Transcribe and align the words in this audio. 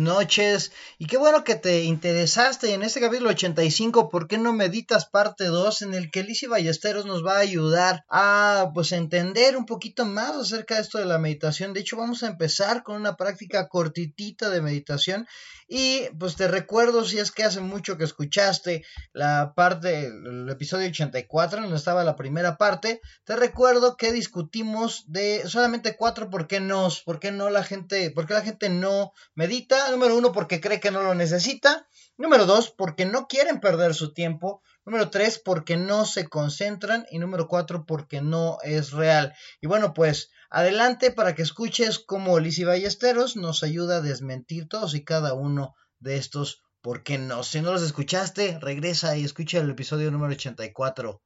noches 0.00 0.72
y 0.98 1.06
qué 1.06 1.16
bueno 1.16 1.44
que 1.44 1.54
te 1.54 1.84
interesaste 1.84 2.74
en 2.74 2.82
este 2.82 3.00
capítulo 3.00 3.30
85, 3.30 4.08
¿por 4.08 4.26
qué 4.26 4.38
no 4.38 4.52
meditas 4.52 5.06
parte 5.06 5.44
2 5.44 5.82
en 5.82 5.94
el 5.94 6.10
que 6.10 6.24
Lizzie 6.24 6.48
Ballesteros 6.48 7.06
nos 7.06 7.24
va 7.24 7.36
a 7.36 7.40
ayudar 7.40 8.04
a 8.08 8.70
pues 8.74 8.90
entender 8.92 9.56
un 9.56 9.66
poquito 9.66 10.04
más 10.04 10.34
acerca 10.34 10.76
de 10.76 10.80
esto 10.80 10.98
de 10.98 11.04
la 11.04 11.18
meditación? 11.18 11.72
De 11.72 11.80
hecho, 11.80 11.96
vamos 11.96 12.22
a 12.22 12.28
empezar 12.28 12.82
con 12.82 12.96
una 12.96 13.16
práctica 13.16 13.68
cortitita 13.68 14.50
de 14.50 14.62
meditación 14.62 15.28
y 15.72 16.08
pues 16.18 16.34
te 16.34 16.48
recuerdo 16.48 17.04
si 17.04 17.20
es 17.20 17.30
que 17.30 17.44
hace 17.44 17.60
mucho 17.60 17.96
que 17.96 18.02
escuchaste 18.02 18.84
la 19.12 19.54
parte, 19.54 20.06
el 20.06 20.48
episodio 20.50 20.88
84, 20.88 21.60
donde 21.60 21.76
estaba 21.76 22.02
la 22.02 22.16
primera 22.16 22.56
parte, 22.56 23.00
te 23.22 23.36
recuerdo 23.36 23.96
que 23.96 24.10
discutimos 24.10 25.04
de 25.06 25.48
solamente 25.48 25.96
cuatro 25.96 26.28
por 26.28 26.48
qué 26.48 26.58
no, 26.58 26.88
por 27.04 27.20
qué 27.20 27.30
no 27.30 27.50
la 27.50 27.62
gente, 27.62 28.10
por 28.10 28.26
qué 28.26 28.34
la 28.34 28.42
gente 28.42 28.68
no 28.68 29.12
medita. 29.36 29.88
Número 29.92 30.16
uno, 30.16 30.32
porque 30.32 30.60
cree 30.60 30.80
que 30.80 30.90
no 30.90 31.04
lo 31.04 31.14
necesita. 31.14 31.86
Número 32.16 32.46
dos, 32.46 32.74
porque 32.76 33.06
no 33.06 33.28
quieren 33.28 33.60
perder 33.60 33.94
su 33.94 34.12
tiempo. 34.12 34.62
Número 34.90 35.10
tres, 35.10 35.38
porque 35.38 35.76
no 35.76 36.04
se 36.04 36.28
concentran. 36.28 37.06
Y 37.10 37.18
número 37.18 37.46
cuatro, 37.46 37.86
porque 37.86 38.20
no 38.20 38.58
es 38.62 38.90
real. 38.90 39.34
Y 39.60 39.66
bueno, 39.66 39.94
pues 39.94 40.30
Adelante 40.52 41.12
para 41.12 41.36
que 41.36 41.42
escuches 41.42 42.00
cómo 42.00 42.40
Lizzie 42.40 42.64
Ballesteros 42.64 43.36
nos 43.36 43.62
ayuda 43.62 43.98
a 43.98 44.00
desmentir 44.00 44.66
todos 44.66 44.96
y 44.96 45.04
cada 45.04 45.32
uno 45.32 45.76
de 46.00 46.16
estos 46.16 46.64
por 46.82 47.04
qué 47.04 47.18
no. 47.18 47.44
Si 47.44 47.60
no 47.60 47.70
los 47.70 47.82
escuchaste, 47.82 48.58
regresa 48.58 49.16
y 49.16 49.24
escucha 49.24 49.58
el 49.58 49.70
episodio 49.70 50.10
número 50.10 50.32
84. 50.32 51.22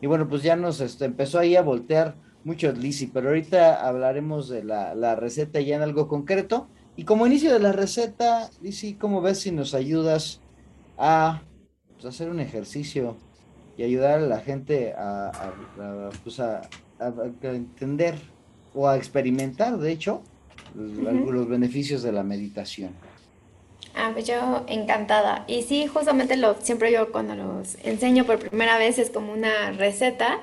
Y 0.00 0.06
bueno, 0.06 0.26
pues 0.26 0.42
ya 0.42 0.56
nos 0.56 0.80
este, 0.80 1.04
empezó 1.04 1.38
ahí 1.38 1.54
a 1.54 1.60
voltear 1.60 2.16
mucho 2.44 2.72
Lizzie, 2.72 3.10
pero 3.12 3.28
ahorita 3.28 3.86
hablaremos 3.86 4.48
de 4.48 4.64
la, 4.64 5.14
receta 5.14 5.60
ya 5.60 5.76
en 5.76 5.82
algo 5.82 6.08
concreto. 6.08 6.70
Y 6.96 7.04
como 7.04 7.26
inicio 7.26 7.52
de 7.52 7.60
la 7.60 7.72
receta, 7.72 8.48
Lizzie, 8.62 8.96
¿cómo 8.96 9.20
ves 9.20 9.40
si 9.40 9.52
nos 9.52 9.74
ayudas 9.74 10.40
a 10.96 11.42
pues, 12.00 12.14
hacer 12.14 12.30
un 12.30 12.40
ejercicio 12.40 13.16
y 13.76 13.82
ayudar 13.82 14.18
a 14.18 14.22
la 14.22 14.40
gente 14.40 14.92
a, 14.94 15.28
a, 15.28 16.10
pues 16.24 16.40
a 16.40 16.62
a, 17.00 17.12
entender 17.42 18.16
o 18.74 18.88
a 18.88 18.96
experimentar, 18.96 19.78
de 19.78 19.92
hecho, 19.92 20.22
los, 20.74 21.48
beneficios 21.48 22.02
de 22.02 22.12
la 22.12 22.22
meditación. 22.22 22.92
Ah, 23.94 24.10
pues 24.12 24.26
yo 24.26 24.64
encantada. 24.68 25.44
Y 25.48 25.62
sí, 25.62 25.86
justamente 25.86 26.36
lo 26.36 26.54
siempre 26.60 26.92
yo 26.92 27.10
cuando 27.10 27.34
los 27.34 27.76
enseño 27.82 28.24
por 28.24 28.38
primera 28.38 28.78
vez 28.78 28.98
es 28.98 29.10
como 29.10 29.32
una 29.32 29.72
receta. 29.72 30.40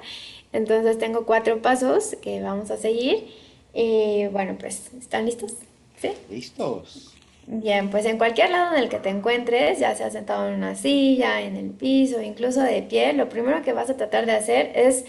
Entonces 0.51 0.97
tengo 0.97 1.25
cuatro 1.25 1.61
pasos 1.61 2.15
que 2.21 2.41
vamos 2.41 2.71
a 2.71 2.77
seguir. 2.77 3.27
Y 3.73 4.27
bueno, 4.27 4.57
pues, 4.59 4.91
¿están 4.99 5.25
listos? 5.25 5.53
¿Sí? 5.97 6.11
Listos. 6.29 7.14
Bien, 7.47 7.91
pues 7.91 8.05
en 8.05 8.17
cualquier 8.17 8.49
lado 8.49 8.75
en 8.75 8.83
el 8.83 8.89
que 8.89 8.97
te 8.97 9.09
encuentres, 9.09 9.77
ya 9.79 9.95
sea 9.95 10.09
sentado 10.09 10.47
en 10.47 10.55
una 10.55 10.73
silla, 10.75 11.41
en 11.41 11.55
el 11.55 11.69
piso, 11.69 12.19
incluso 12.21 12.61
de 12.61 12.81
pie, 12.81 13.13
lo 13.13 13.29
primero 13.29 13.61
que 13.61 13.71
vas 13.71 13.89
a 13.91 13.97
tratar 13.97 14.25
de 14.25 14.31
hacer 14.31 14.71
es 14.73 15.05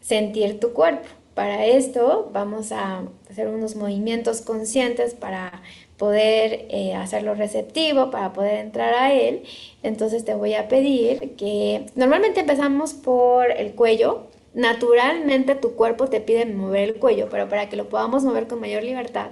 sentir 0.00 0.60
tu 0.60 0.72
cuerpo. 0.72 1.08
Para 1.34 1.66
esto 1.66 2.30
vamos 2.32 2.70
a 2.70 3.02
hacer 3.28 3.48
unos 3.48 3.74
movimientos 3.74 4.40
conscientes 4.40 5.14
para 5.14 5.62
poder 5.96 6.66
eh, 6.70 6.94
hacerlo 6.94 7.34
receptivo, 7.34 8.10
para 8.10 8.32
poder 8.32 8.58
entrar 8.60 8.94
a 8.94 9.12
él. 9.12 9.42
Entonces 9.82 10.24
te 10.24 10.34
voy 10.34 10.54
a 10.54 10.68
pedir 10.68 11.34
que 11.36 11.86
normalmente 11.96 12.40
empezamos 12.40 12.94
por 12.94 13.50
el 13.50 13.74
cuello. 13.74 14.28
Naturalmente 14.54 15.56
tu 15.56 15.74
cuerpo 15.74 16.06
te 16.06 16.20
pide 16.20 16.46
mover 16.46 16.82
el 16.84 16.94
cuello, 16.94 17.28
pero 17.28 17.48
para 17.48 17.68
que 17.68 17.74
lo 17.74 17.88
podamos 17.88 18.22
mover 18.22 18.46
con 18.46 18.60
mayor 18.60 18.84
libertad, 18.84 19.30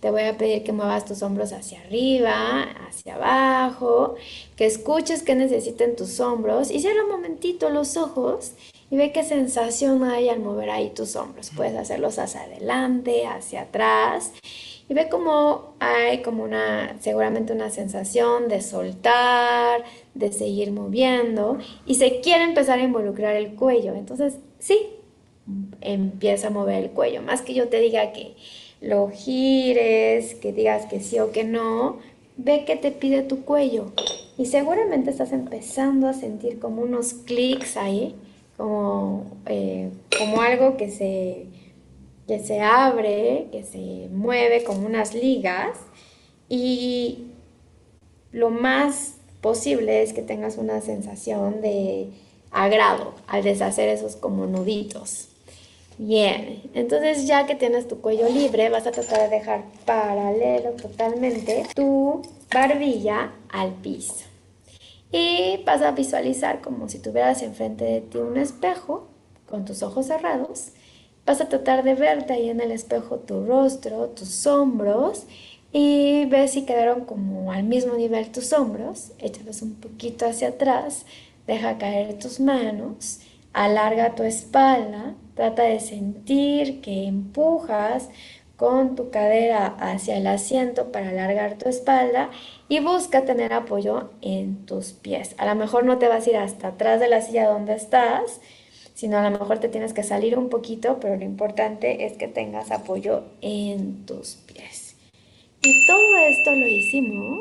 te 0.00 0.10
voy 0.10 0.22
a 0.22 0.36
pedir 0.36 0.64
que 0.64 0.72
muevas 0.72 1.04
tus 1.04 1.22
hombros 1.22 1.52
hacia 1.52 1.80
arriba, 1.82 2.64
hacia 2.88 3.14
abajo, 3.14 4.16
que 4.56 4.66
escuches 4.66 5.22
qué 5.22 5.36
necesitan 5.36 5.94
tus 5.94 6.18
hombros 6.18 6.72
y 6.72 6.80
cierra 6.80 7.04
un 7.04 7.10
momentito 7.10 7.70
los 7.70 7.96
ojos 7.96 8.54
y 8.90 8.96
ve 8.96 9.12
qué 9.12 9.22
sensación 9.22 10.02
hay 10.02 10.28
al 10.28 10.40
mover 10.40 10.70
ahí 10.70 10.90
tus 10.90 11.14
hombros. 11.14 11.52
Puedes 11.54 11.76
hacerlos 11.76 12.18
hacia 12.18 12.42
adelante, 12.42 13.28
hacia 13.28 13.62
atrás 13.62 14.32
y 14.88 14.94
ve 14.94 15.08
cómo 15.08 15.74
hay 15.78 16.20
como 16.22 16.42
una, 16.42 16.96
seguramente 17.00 17.52
una 17.52 17.70
sensación 17.70 18.48
de 18.48 18.60
soltar, 18.60 19.84
de 20.14 20.32
seguir 20.32 20.72
moviendo 20.72 21.58
y 21.86 21.94
se 21.94 22.20
quiere 22.20 22.42
empezar 22.42 22.80
a 22.80 22.82
involucrar 22.82 23.36
el 23.36 23.54
cuello. 23.54 23.94
Entonces, 23.94 24.38
sí, 24.64 24.78
empieza 25.82 26.46
a 26.46 26.50
mover 26.50 26.84
el 26.84 26.90
cuello. 26.90 27.20
Más 27.20 27.42
que 27.42 27.52
yo 27.52 27.68
te 27.68 27.80
diga 27.80 28.12
que 28.12 28.34
lo 28.80 29.10
gires, 29.10 30.34
que 30.36 30.52
digas 30.52 30.86
que 30.86 31.00
sí 31.00 31.18
o 31.18 31.32
que 31.32 31.44
no, 31.44 31.98
ve 32.38 32.64
que 32.64 32.76
te 32.76 32.90
pide 32.90 33.22
tu 33.22 33.44
cuello. 33.44 33.92
Y 34.38 34.46
seguramente 34.46 35.10
estás 35.10 35.32
empezando 35.32 36.08
a 36.08 36.14
sentir 36.14 36.58
como 36.58 36.82
unos 36.82 37.12
clics 37.12 37.76
ahí 37.76 38.14
como, 38.56 39.26
eh, 39.46 39.90
como 40.16 40.40
algo 40.40 40.76
que 40.76 40.90
se, 40.90 41.46
que 42.26 42.38
se 42.38 42.60
abre, 42.60 43.48
que 43.52 43.64
se 43.64 44.08
mueve 44.12 44.64
como 44.64 44.86
unas 44.86 45.14
ligas 45.14 45.78
y 46.48 47.26
lo 48.32 48.50
más 48.50 49.16
posible 49.40 50.02
es 50.02 50.12
que 50.12 50.22
tengas 50.22 50.56
una 50.56 50.80
sensación 50.80 51.60
de 51.60 52.10
agrado 52.54 53.14
al 53.26 53.42
deshacer 53.42 53.88
esos 53.88 54.16
como 54.16 54.46
nuditos. 54.46 55.28
Bien, 55.98 56.62
entonces 56.74 57.26
ya 57.26 57.46
que 57.46 57.54
tienes 57.54 57.86
tu 57.86 58.00
cuello 58.00 58.28
libre, 58.28 58.68
vas 58.68 58.86
a 58.86 58.92
tratar 58.92 59.28
de 59.28 59.36
dejar 59.36 59.64
paralelo 59.84 60.70
totalmente 60.70 61.66
tu 61.74 62.22
barbilla 62.52 63.32
al 63.50 63.72
piso. 63.74 64.24
Y 65.12 65.62
vas 65.64 65.82
a 65.82 65.92
visualizar 65.92 66.60
como 66.60 66.88
si 66.88 66.98
tuvieras 66.98 67.42
enfrente 67.42 67.84
de 67.84 68.00
ti 68.00 68.18
un 68.18 68.36
espejo 68.36 69.08
con 69.48 69.64
tus 69.64 69.82
ojos 69.82 70.06
cerrados. 70.06 70.70
Vas 71.26 71.40
a 71.40 71.48
tratar 71.48 71.84
de 71.84 71.94
verte 71.94 72.32
ahí 72.32 72.50
en 72.50 72.60
el 72.60 72.72
espejo 72.72 73.18
tu 73.18 73.46
rostro, 73.46 74.08
tus 74.08 74.46
hombros 74.46 75.26
y 75.72 76.26
ves 76.26 76.52
si 76.52 76.64
quedaron 76.64 77.04
como 77.04 77.50
al 77.50 77.64
mismo 77.64 77.94
nivel 77.94 78.30
tus 78.30 78.52
hombros. 78.52 79.10
Échalos 79.18 79.62
un 79.62 79.74
poquito 79.74 80.26
hacia 80.26 80.48
atrás, 80.48 81.04
deja 81.46 81.78
caer 81.78 82.18
tus 82.18 82.40
manos, 82.40 83.20
alarga 83.52 84.14
tu 84.14 84.22
espalda, 84.22 85.14
trata 85.34 85.64
de 85.64 85.80
sentir 85.80 86.80
que 86.80 87.04
empujas 87.06 88.08
con 88.56 88.94
tu 88.94 89.10
cadera 89.10 89.66
hacia 89.78 90.16
el 90.16 90.26
asiento 90.26 90.92
para 90.92 91.10
alargar 91.10 91.58
tu 91.58 91.68
espalda 91.68 92.30
y 92.68 92.80
busca 92.80 93.24
tener 93.24 93.52
apoyo 93.52 94.10
en 94.22 94.64
tus 94.64 94.92
pies. 94.92 95.34
A 95.38 95.46
lo 95.46 95.54
mejor 95.54 95.84
no 95.84 95.98
te 95.98 96.08
vas 96.08 96.26
a 96.26 96.30
ir 96.30 96.36
hasta 96.36 96.68
atrás 96.68 97.00
de 97.00 97.08
la 97.08 97.20
silla 97.20 97.48
donde 97.48 97.74
estás, 97.74 98.40
sino 98.94 99.18
a 99.18 99.28
lo 99.28 99.36
mejor 99.36 99.58
te 99.58 99.68
tienes 99.68 99.92
que 99.92 100.04
salir 100.04 100.38
un 100.38 100.48
poquito, 100.48 100.98
pero 101.00 101.16
lo 101.16 101.24
importante 101.24 102.06
es 102.06 102.12
que 102.12 102.28
tengas 102.28 102.70
apoyo 102.70 103.24
en 103.40 104.06
tus 104.06 104.36
pies. 104.46 104.96
Y 105.62 105.86
todo 105.86 106.16
esto 106.18 106.52
lo 106.52 106.68
hicimos 106.68 107.40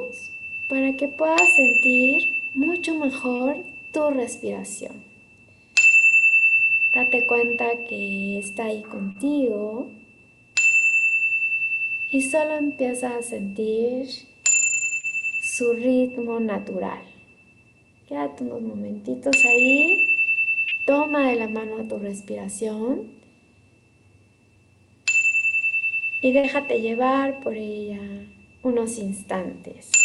para 0.68 0.96
que 0.98 1.10
puedas 1.18 1.42
sentir 1.56 2.24
mucho 2.56 2.96
mejor 2.96 3.73
tu 3.94 4.10
respiración. 4.10 5.04
Date 6.94 7.26
cuenta 7.28 7.86
que 7.88 8.40
está 8.40 8.66
ahí 8.66 8.82
contigo, 8.84 9.90
y 12.14 12.22
solo 12.22 12.58
empieza 12.58 13.18
a 13.18 13.24
sentir 13.24 14.08
su 15.42 15.74
ritmo 15.74 16.40
natural. 16.40 17.02
Quédate 18.08 18.44
unos 18.44 18.62
momentitos 18.62 19.36
ahí, 19.44 20.10
toma 20.86 21.30
de 21.30 21.38
la 21.38 21.50
mano 21.50 21.88
tu 21.88 21.98
respiración 21.98 23.14
y 26.22 26.32
déjate 26.34 26.82
llevar 26.82 27.40
por 27.40 27.58
ella 27.58 28.00
unos 28.62 29.00
instantes. 29.00 30.03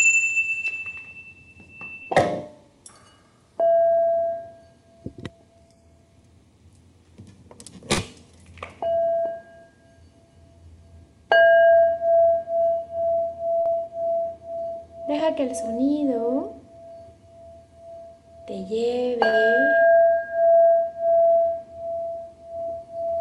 Que 15.38 15.44
el 15.44 15.54
sonido 15.54 16.56
te 18.44 18.64
lleve 18.64 19.20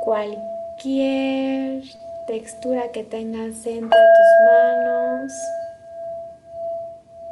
cualquier 0.03 1.83
textura 2.25 2.91
que 2.91 3.03
tengas 3.03 3.63
entre 3.67 3.99
tus 3.99 4.47
manos, 4.51 5.31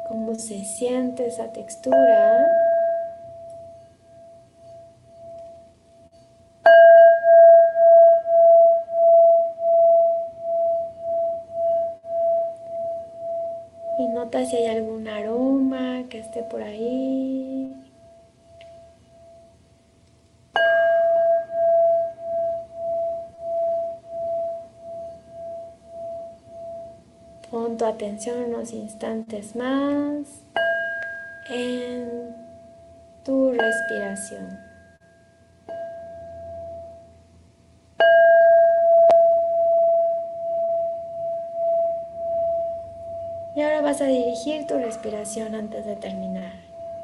cómo 0.06 0.36
se 0.36 0.64
siente 0.64 1.26
esa 1.26 1.48
textura. 1.48 2.65
Por 16.48 16.62
ahí. 16.62 17.72
Pon 27.50 27.76
tu 27.76 27.84
atención 27.84 28.44
unos 28.44 28.72
instantes 28.72 29.54
más 29.54 30.26
en 31.48 32.34
tu 33.24 33.52
respiración. 33.52 34.75
A 44.00 44.06
dirigir 44.06 44.66
tu 44.66 44.78
respiración 44.78 45.54
antes 45.54 45.86
de 45.86 45.96
terminar. 45.96 46.52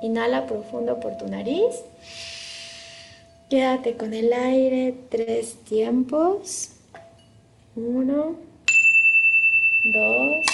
Inhala 0.03 0.47
profundo 0.47 1.01
por 1.01 1.17
tu 1.17 1.27
nariz. 1.27 1.85
Quédate 3.49 3.97
con 3.97 4.15
el 4.15 4.33
aire 4.33 4.95
tres 5.11 5.57
tiempos. 5.65 6.73
Uno, 7.77 8.37
dos, 9.93 10.47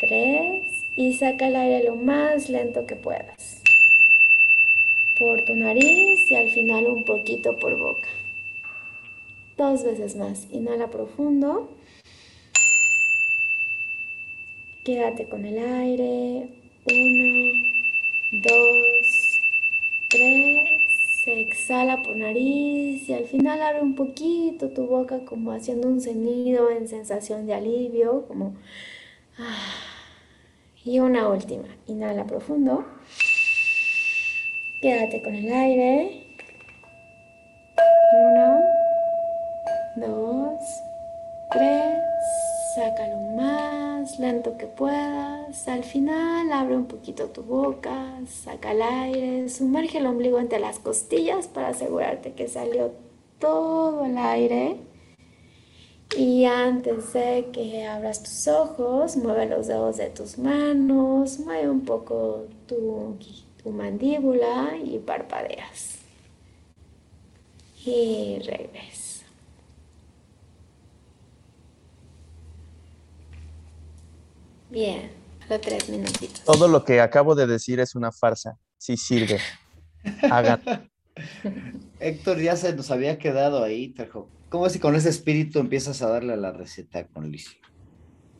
tres. 0.00 0.62
Y 0.96 1.14
saca 1.14 1.48
el 1.48 1.56
aire 1.56 1.84
lo 1.84 1.96
más 1.96 2.48
lento 2.48 2.86
que 2.86 2.96
puedas. 2.96 3.62
Por 5.18 5.44
tu 5.44 5.54
nariz 5.54 6.30
y 6.30 6.34
al 6.34 6.50
final 6.50 6.86
un 6.86 7.04
poquito 7.04 7.56
por 7.58 7.78
boca. 7.78 8.08
Dos 9.56 9.84
veces 9.84 10.16
más. 10.16 10.48
Inhala 10.50 10.88
profundo. 10.88 11.68
Quédate 14.84 15.28
con 15.28 15.44
el 15.44 15.58
aire. 15.58 16.48
Uno, 16.86 17.52
dos, 18.32 19.40
tres. 20.10 21.24
exhala 21.24 22.02
por 22.02 22.16
nariz 22.16 23.08
y 23.08 23.12
al 23.12 23.24
final 23.26 23.62
abre 23.62 23.80
un 23.80 23.94
poquito 23.94 24.70
tu 24.70 24.86
boca 24.86 25.24
como 25.24 25.52
haciendo 25.52 25.86
un 25.86 26.00
sonido 26.00 26.68
en 26.68 26.88
sensación 26.88 27.46
de 27.46 27.54
alivio, 27.54 28.26
como... 28.26 28.56
Ah. 29.38 29.72
Y 30.84 30.98
una 30.98 31.28
última. 31.28 31.68
Inhala 31.86 32.26
profundo. 32.26 32.84
Quédate 34.80 35.22
con 35.22 35.36
el 35.36 35.52
aire. 35.52 36.21
Lento 44.22 44.56
que 44.56 44.66
puedas. 44.66 45.68
Al 45.68 45.84
final 45.84 46.50
abre 46.52 46.76
un 46.76 46.86
poquito 46.86 47.26
tu 47.26 47.42
boca, 47.42 48.20
saca 48.26 48.72
el 48.72 48.80
aire, 48.80 49.48
sumerge 49.48 49.98
el 49.98 50.06
ombligo 50.06 50.38
entre 50.38 50.60
las 50.60 50.78
costillas 50.78 51.48
para 51.48 51.68
asegurarte 51.68 52.32
que 52.32 52.48
salió 52.48 52.92
todo 53.38 54.06
el 54.06 54.16
aire. 54.16 54.76
Y 56.16 56.44
antes 56.44 57.12
de 57.12 57.48
que 57.52 57.86
abras 57.86 58.22
tus 58.22 58.46
ojos, 58.48 59.16
mueve 59.16 59.46
los 59.46 59.66
dedos 59.66 59.96
de 59.96 60.10
tus 60.10 60.38
manos, 60.38 61.38
mueve 61.40 61.68
un 61.68 61.84
poco 61.84 62.46
tu, 62.66 63.16
tu 63.62 63.70
mandíbula 63.70 64.76
y 64.84 64.98
parpadeas. 64.98 65.98
Y 67.84 68.38
regresa. 68.44 69.11
Bien, 74.72 75.10
los 75.50 75.60
tres 75.60 75.90
minutitos. 75.90 76.44
Todo 76.44 76.66
lo 76.66 76.82
que 76.82 77.02
acabo 77.02 77.34
de 77.34 77.46
decir 77.46 77.78
es 77.78 77.94
una 77.94 78.10
farsa. 78.10 78.56
Sí 78.78 78.96
sirve. 78.96 79.38
Hagan. 80.22 80.62
Héctor 82.00 82.40
ya 82.40 82.56
se 82.56 82.74
nos 82.74 82.90
había 82.90 83.18
quedado 83.18 83.62
ahí, 83.62 83.90
Trejo. 83.90 84.30
¿Cómo 84.48 84.66
si 84.70 84.78
con 84.78 84.96
ese 84.96 85.10
espíritu 85.10 85.58
empiezas 85.58 86.00
a 86.00 86.08
darle 86.08 86.38
la 86.38 86.52
receta 86.52 87.06
con 87.06 87.30
Liz? 87.30 87.50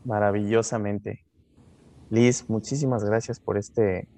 Maravillosamente. 0.04 1.22
Liz, 2.08 2.46
muchísimas 2.48 3.04
gracias 3.04 3.38
por 3.38 3.58
este, 3.58 4.08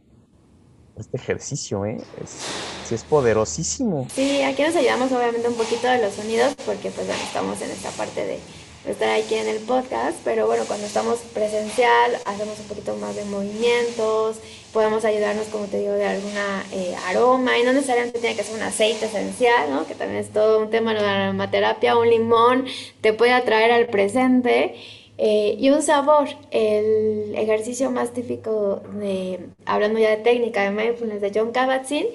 este 0.97 1.17
ejercicio, 1.17 1.85
¿eh? 1.85 1.99
Es, 2.23 2.93
es 2.93 3.03
poderosísimo. 3.03 4.07
Sí, 4.15 4.41
aquí 4.43 4.63
nos 4.63 4.77
ayudamos 4.77 5.11
obviamente 5.11 5.49
un 5.49 5.57
poquito 5.57 5.89
de 5.89 6.01
los 6.01 6.15
sonidos 6.15 6.55
porque 6.65 6.93
pues 6.93 7.09
ya 7.09 7.21
estamos 7.21 7.61
en 7.61 7.71
esta 7.71 7.91
parte 7.91 8.25
de 8.25 8.39
estar 8.87 9.09
aquí 9.09 9.35
en 9.35 9.49
el 9.49 9.59
podcast, 9.61 10.19
pero 10.25 10.47
bueno, 10.47 10.65
cuando 10.67 10.87
estamos 10.87 11.19
presencial 11.33 12.13
hacemos 12.27 12.59
un 12.61 12.67
poquito 12.67 12.95
más 12.97 13.17
de 13.17 13.25
movimientos, 13.25 14.37
podemos 14.73 15.05
ayudarnos, 15.05 15.47
como 15.47 15.65
te 15.67 15.79
digo, 15.79 15.93
de 15.93 16.05
alguna 16.05 16.65
eh, 16.73 16.95
aroma, 17.07 17.59
y 17.59 17.63
no 17.63 17.73
necesariamente 17.73 18.19
tiene 18.19 18.37
que 18.37 18.43
ser 18.43 18.57
un 18.57 18.63
aceite 18.63 19.07
esencial, 19.07 19.71
¿no? 19.71 19.87
que 19.87 19.95
también 19.95 20.21
es 20.21 20.31
todo 20.31 20.61
un 20.61 20.69
tema 20.69 20.93
de 20.93 21.01
la 21.01 21.25
aromaterapia, 21.25 21.97
un 21.97 22.11
limón 22.11 22.67
te 23.01 23.13
puede 23.13 23.33
atraer 23.33 23.73
al 23.73 23.87
presente. 23.87 24.75
Eh, 25.17 25.57
y 25.61 25.71
un 25.71 25.81
sabor, 25.81 26.27
el 26.51 27.37
ejercicio 27.37 27.89
más 27.93 28.13
típico 28.13 28.83
de, 28.95 29.47
hablando 29.65 30.01
ya 30.01 30.11
de 30.11 30.17
técnica 30.17 30.65
de 30.65 30.71
mindfulness 30.73 31.21
de 31.21 31.31
John 31.33 31.53
Kabat-Zinn, 31.53 32.07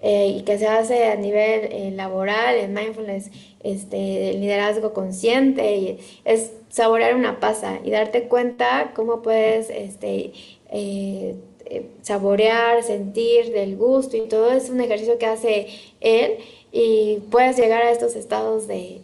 eh, 0.00 0.28
y 0.38 0.42
que 0.42 0.56
se 0.58 0.66
hace 0.66 1.04
a 1.04 1.16
nivel 1.16 1.96
laboral, 1.96 2.56
en 2.56 2.72
mindfulness, 2.72 3.30
este, 3.72 4.34
liderazgo 4.34 4.92
consciente, 4.92 5.76
y 5.76 5.98
es 6.24 6.52
saborear 6.68 7.14
una 7.14 7.40
pasa 7.40 7.78
y 7.84 7.90
darte 7.90 8.28
cuenta 8.28 8.92
cómo 8.94 9.22
puedes 9.22 9.70
este, 9.70 10.32
eh, 10.70 11.34
eh, 11.64 11.90
saborear, 12.02 12.82
sentir 12.82 13.52
del 13.52 13.76
gusto 13.76 14.16
y 14.16 14.28
todo 14.28 14.52
es 14.52 14.70
un 14.70 14.80
ejercicio 14.80 15.18
que 15.18 15.26
hace 15.26 15.68
él 16.00 16.38
y 16.70 17.18
puedes 17.30 17.56
llegar 17.56 17.82
a 17.82 17.90
estos 17.90 18.14
estados 18.14 18.68
de 18.68 19.00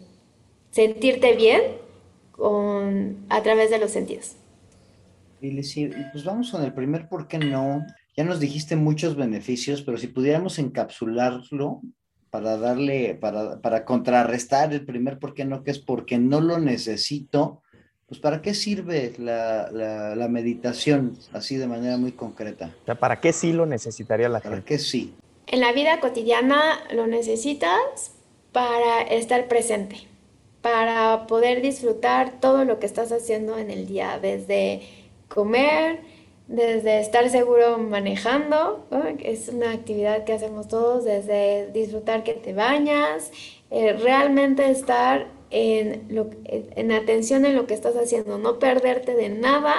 sentirte 0.71 1.35
bien 1.35 1.61
con, 2.31 3.25
a 3.29 3.43
través 3.43 3.69
de 3.69 3.79
los 3.79 3.91
sentidos. 3.91 4.35
Y 5.41 5.51
pues 6.13 6.23
vamos 6.23 6.51
con 6.51 6.63
el 6.63 6.73
primer, 6.73 7.09
¿por 7.09 7.27
qué 7.27 7.37
no? 7.37 7.85
Ya 8.15 8.23
nos 8.23 8.39
dijiste 8.39 8.77
muchos 8.77 9.17
beneficios, 9.17 9.81
pero 9.81 9.97
si 9.97 10.07
pudiéramos 10.07 10.57
encapsularlo 10.57 11.81
para 12.33 12.57
darle, 12.57 13.13
para, 13.13 13.61
para 13.61 13.85
contrarrestar 13.85 14.73
el 14.73 14.83
primer 14.83 15.19
por 15.19 15.35
qué 15.35 15.45
no, 15.45 15.63
que 15.63 15.69
es 15.69 15.77
porque 15.77 16.17
no 16.17 16.41
lo 16.41 16.57
necesito, 16.57 17.61
pues 18.07 18.19
¿para 18.19 18.41
qué 18.41 18.55
sirve 18.55 19.13
la, 19.19 19.69
la, 19.71 20.27
meditación 20.29 21.15
así 21.31 21.57
de 21.57 21.67
manera 21.67 21.95
muy 21.97 22.13
concreta? 22.13 22.73
¿para 22.99 23.21
qué 23.21 23.33
sí 23.33 23.53
lo 23.53 23.67
necesitaría 23.67 24.29
la 24.29 24.39
gente? 24.39 24.49
¿Para 24.49 24.65
qué 24.65 24.79
sí? 24.79 25.13
En 25.45 25.59
la 25.59 25.73
vida 25.73 25.99
cotidiana 25.99 26.79
lo 26.91 27.05
necesitas 27.05 28.15
para 28.51 29.03
estar 29.03 29.47
presente, 29.47 29.97
para 30.63 31.27
poder 31.27 31.61
disfrutar 31.61 32.39
todo 32.39 32.65
lo 32.65 32.79
que 32.79 32.87
estás 32.87 33.11
haciendo 33.11 33.59
en 33.59 33.69
el 33.69 33.85
día, 33.85 34.17
desde 34.19 34.81
comer, 35.27 35.99
desde 36.47 36.99
estar 36.99 37.29
seguro 37.29 37.77
manejando, 37.77 38.85
es 39.23 39.49
una 39.49 39.71
actividad 39.71 40.23
que 40.25 40.33
hacemos 40.33 40.67
todos, 40.67 41.05
desde 41.05 41.71
disfrutar 41.71 42.23
que 42.23 42.33
te 42.33 42.53
bañas, 42.53 43.31
eh, 43.71 43.93
realmente 43.93 44.69
estar 44.69 45.27
en, 45.51 46.03
lo, 46.09 46.29
en 46.45 46.91
atención 46.91 47.45
en 47.45 47.55
lo 47.55 47.65
que 47.65 47.73
estás 47.73 47.95
haciendo, 47.95 48.37
no 48.37 48.59
perderte 48.59 49.15
de 49.15 49.29
nada 49.29 49.75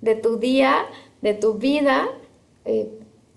de 0.00 0.14
tu 0.14 0.38
día, 0.38 0.86
de 1.22 1.34
tu 1.34 1.54
vida, 1.54 2.08
eh, 2.64 2.88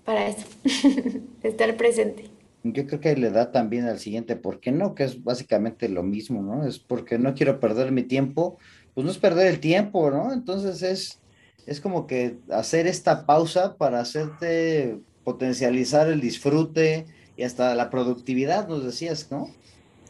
para 0.04 0.28
eso, 0.28 0.46
estar 1.42 1.76
presente. 1.76 2.24
Yo 2.64 2.86
creo 2.86 3.00
que 3.00 3.16
le 3.16 3.30
da 3.30 3.50
también 3.50 3.86
al 3.86 3.98
siguiente, 3.98 4.36
¿por 4.36 4.60
qué 4.60 4.70
no? 4.70 4.94
Que 4.94 5.04
es 5.04 5.22
básicamente 5.22 5.88
lo 5.88 6.04
mismo, 6.04 6.42
¿no? 6.42 6.64
Es 6.64 6.78
porque 6.78 7.18
no 7.18 7.34
quiero 7.34 7.58
perder 7.58 7.90
mi 7.90 8.04
tiempo, 8.04 8.58
pues 8.94 9.04
no 9.04 9.10
es 9.10 9.18
perder 9.18 9.48
el 9.48 9.58
tiempo, 9.58 10.10
¿no? 10.10 10.32
Entonces 10.32 10.82
es 10.82 11.21
es 11.66 11.80
como 11.80 12.06
que 12.06 12.38
hacer 12.50 12.86
esta 12.86 13.26
pausa 13.26 13.76
para 13.76 14.00
hacerte 14.00 14.98
potencializar 15.24 16.08
el 16.08 16.20
disfrute 16.20 17.06
y 17.36 17.44
hasta 17.44 17.74
la 17.74 17.90
productividad, 17.90 18.68
nos 18.68 18.84
decías, 18.84 19.30
¿no? 19.30 19.48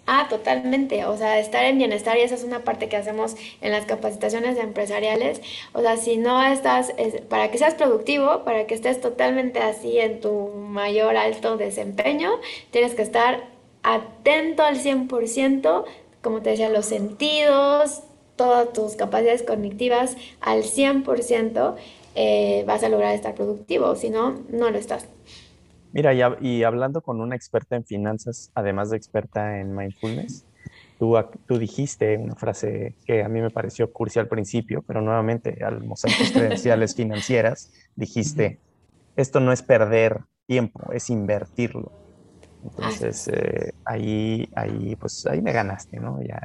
Ah, 0.07 0.27
totalmente. 0.29 1.05
O 1.05 1.17
sea, 1.17 1.39
estar 1.39 1.65
en 1.65 1.79
bienestar 1.79 2.17
y 2.17 2.23
esa 2.23 2.35
es 2.35 2.43
una 2.43 2.65
parte 2.65 2.89
que 2.89 2.97
hacemos 2.97 3.37
en 3.61 3.71
las 3.71 3.87
capacitaciones 3.87 4.59
empresariales. 4.59 5.41
O 5.73 5.81
sea, 5.81 5.97
si 5.97 6.17
no 6.17 6.43
estás, 6.43 6.93
para 7.29 7.51
que 7.51 7.59
seas 7.59 7.75
productivo, 7.75 8.45
para 8.45 8.67
que 8.67 8.75
estés 8.75 9.01
totalmente 9.01 9.61
así 9.61 9.99
en 9.99 10.21
tu 10.21 10.49
mayor 10.49 11.17
alto 11.17 11.57
desempeño, 11.57 12.33
tienes 12.73 12.95
que 12.95 13.03
estar 13.03 13.49
atento 13.85 14.65
al 14.65 14.77
100%, 14.77 15.85
como 16.21 16.43
te 16.43 16.51
decía, 16.51 16.69
los 16.69 16.87
sentidos, 16.87 18.03
todas 18.37 18.73
tus 18.73 18.95
capacidades 18.95 19.43
cognitivas 19.43 20.17
al 20.41 20.63
100%, 20.65 21.77
eh, 22.15 22.65
vas 22.67 22.83
a 22.83 22.89
lograr 22.89 23.15
estar 23.15 23.35
productivo, 23.35 23.95
si 23.97 24.11
no, 24.11 24.41
no 24.51 24.71
lo 24.71 24.79
estás. 24.79 25.07
Mira, 25.93 26.15
y, 26.15 26.21
y, 26.41 26.63
hablando 26.65 27.03
con 27.03 27.21
una 27.21 27.37
experta 27.37 27.77
en 27.77 27.85
finanzas, 27.85 28.51
además 28.55 28.91
de 28.91 28.97
experta 28.97 29.61
en 29.61 29.75
mindfulness, 29.77 30.47
tú, 30.99 31.17
tú 31.47 31.59
dijiste 31.59 32.17
una 32.17 32.35
frase 32.35 32.95
que 33.05 33.23
a 33.23 33.29
mí 33.29 33.41
me 33.41 33.51
pareció 33.51 33.93
cursi 33.93 34.19
al 34.19 34.29
principio, 34.29 34.83
pero 34.87 35.03
nuevamente 35.03 35.59
al 35.63 35.85
mostrar 35.85 36.17
tus 36.17 36.33
credenciales 36.33 36.95
financieras, 36.95 37.71
dijiste, 37.95 38.59
esto 39.17 39.41
no 39.41 39.53
es 39.53 39.63
perder 39.63 40.21
tiempo, 40.47 40.93
es 40.93 41.11
invertirlo. 41.11 41.93
Entonces, 42.65 43.29
eh, 43.29 43.73
ahí, 43.85 44.49
ahí, 44.55 44.97
pues 44.97 45.27
ahí 45.27 45.43
me 45.43 45.53
ganaste, 45.53 45.99
¿no? 45.99 46.23
Ya. 46.23 46.41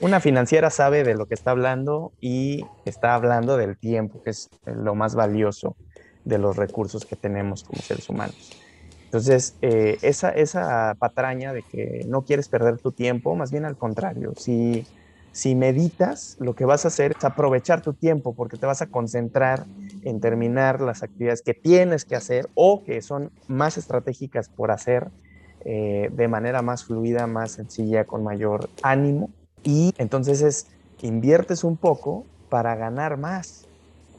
Una 0.00 0.20
financiera 0.20 0.70
sabe 0.70 1.04
de 1.04 1.14
lo 1.14 1.26
que 1.26 1.34
está 1.34 1.52
hablando 1.52 2.12
y 2.20 2.64
está 2.84 3.14
hablando 3.14 3.56
del 3.56 3.78
tiempo, 3.78 4.22
que 4.22 4.30
es 4.30 4.48
lo 4.64 4.94
más 4.94 5.14
valioso 5.14 5.76
de 6.24 6.38
los 6.38 6.56
recursos 6.56 7.04
que 7.04 7.16
tenemos 7.16 7.64
como 7.64 7.80
seres 7.82 8.08
humanos. 8.08 8.50
Entonces, 9.04 9.54
eh, 9.62 9.98
esa, 10.02 10.30
esa 10.30 10.96
patraña 10.98 11.52
de 11.52 11.62
que 11.62 12.04
no 12.08 12.22
quieres 12.22 12.48
perder 12.48 12.78
tu 12.78 12.90
tiempo, 12.90 13.36
más 13.36 13.52
bien 13.52 13.64
al 13.64 13.76
contrario, 13.76 14.32
si, 14.36 14.84
si 15.30 15.54
meditas, 15.54 16.36
lo 16.40 16.54
que 16.54 16.64
vas 16.64 16.84
a 16.84 16.88
hacer 16.88 17.14
es 17.16 17.24
aprovechar 17.24 17.80
tu 17.80 17.94
tiempo 17.94 18.34
porque 18.34 18.56
te 18.56 18.66
vas 18.66 18.82
a 18.82 18.86
concentrar 18.86 19.66
en 20.02 20.20
terminar 20.20 20.80
las 20.80 21.04
actividades 21.04 21.42
que 21.42 21.54
tienes 21.54 22.04
que 22.04 22.16
hacer 22.16 22.48
o 22.54 22.82
que 22.82 23.00
son 23.02 23.30
más 23.46 23.78
estratégicas 23.78 24.48
por 24.48 24.72
hacer 24.72 25.08
eh, 25.64 26.10
de 26.12 26.28
manera 26.28 26.62
más 26.62 26.84
fluida, 26.84 27.26
más 27.26 27.52
sencilla, 27.52 28.04
con 28.04 28.22
mayor 28.22 28.68
ánimo. 28.82 29.30
Y 29.62 29.94
entonces 29.98 30.42
es, 30.42 30.66
inviertes 31.04 31.64
un 31.64 31.76
poco 31.76 32.24
para 32.48 32.74
ganar 32.76 33.16
más 33.18 33.66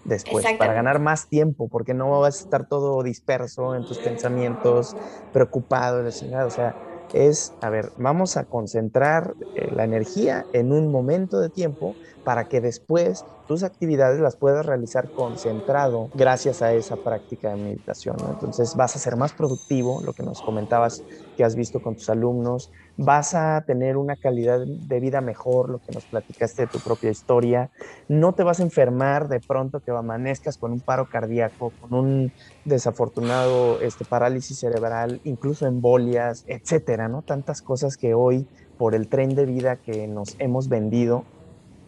después, 0.03 0.45
para 0.57 0.73
ganar 0.73 0.99
más 0.99 1.27
tiempo, 1.27 1.67
porque 1.67 1.93
no 1.93 2.19
vas 2.19 2.39
a 2.39 2.43
estar 2.43 2.67
todo 2.67 3.01
disperso 3.01 3.75
en 3.75 3.85
tus 3.85 3.97
pensamientos, 3.97 4.95
preocupado, 5.33 6.05
o 6.05 6.11
sea, 6.11 6.75
es, 7.13 7.53
a 7.61 7.69
ver, 7.69 7.91
vamos 7.97 8.37
a 8.37 8.45
concentrar 8.45 9.35
eh, 9.55 9.69
la 9.71 9.83
energía 9.83 10.45
en 10.53 10.71
un 10.71 10.91
momento 10.91 11.39
de 11.39 11.49
tiempo 11.49 11.95
para 12.23 12.45
que 12.45 12.61
después 12.61 13.25
tus 13.47 13.63
actividades 13.63 14.19
las 14.19 14.35
puedas 14.35 14.65
realizar 14.65 15.11
concentrado 15.11 16.09
gracias 16.13 16.61
a 16.61 16.73
esa 16.73 16.97
práctica 16.97 17.49
de 17.49 17.57
meditación. 17.57 18.17
Entonces 18.27 18.75
vas 18.75 18.95
a 18.95 18.99
ser 18.99 19.15
más 19.15 19.33
productivo, 19.33 20.01
lo 20.03 20.13
que 20.13 20.23
nos 20.23 20.41
comentabas 20.41 21.03
que 21.35 21.43
has 21.43 21.55
visto 21.55 21.81
con 21.81 21.95
tus 21.95 22.09
alumnos, 22.09 22.71
vas 22.97 23.35
a 23.35 23.63
tener 23.67 23.97
una 23.97 24.15
calidad 24.15 24.61
de 24.65 24.99
vida 24.99 25.21
mejor, 25.21 25.69
lo 25.69 25.79
que 25.79 25.91
nos 25.91 26.07
platicaste 26.07 26.63
de 26.63 26.67
tu 26.67 26.79
propia 26.79 27.11
historia, 27.11 27.69
no 28.07 28.33
te 28.33 28.43
vas 28.43 28.59
a 28.59 28.63
enfermar 28.63 29.27
de 29.27 29.41
pronto 29.41 29.81
que 29.81 29.91
amanezcas 29.91 30.57
con 30.57 30.71
un 30.71 30.81
paro 30.81 31.07
cardíaco, 31.07 31.73
con 31.79 31.93
un 31.93 32.33
desafortunado 32.63 33.79
este, 33.81 34.05
parálisis 34.05 34.59
cerebral, 34.59 35.19
incluso 35.23 35.67
embolias, 35.67 36.43
etcétera, 36.47 37.07
¿no? 37.07 37.21
Tantas 37.23 37.61
cosas 37.61 37.97
que 37.97 38.13
hoy 38.13 38.49
por 38.77 38.95
el 38.95 39.09
tren 39.09 39.35
de 39.35 39.45
vida 39.45 39.77
que 39.77 40.07
nos 40.07 40.35
hemos 40.39 40.67
vendido, 40.69 41.27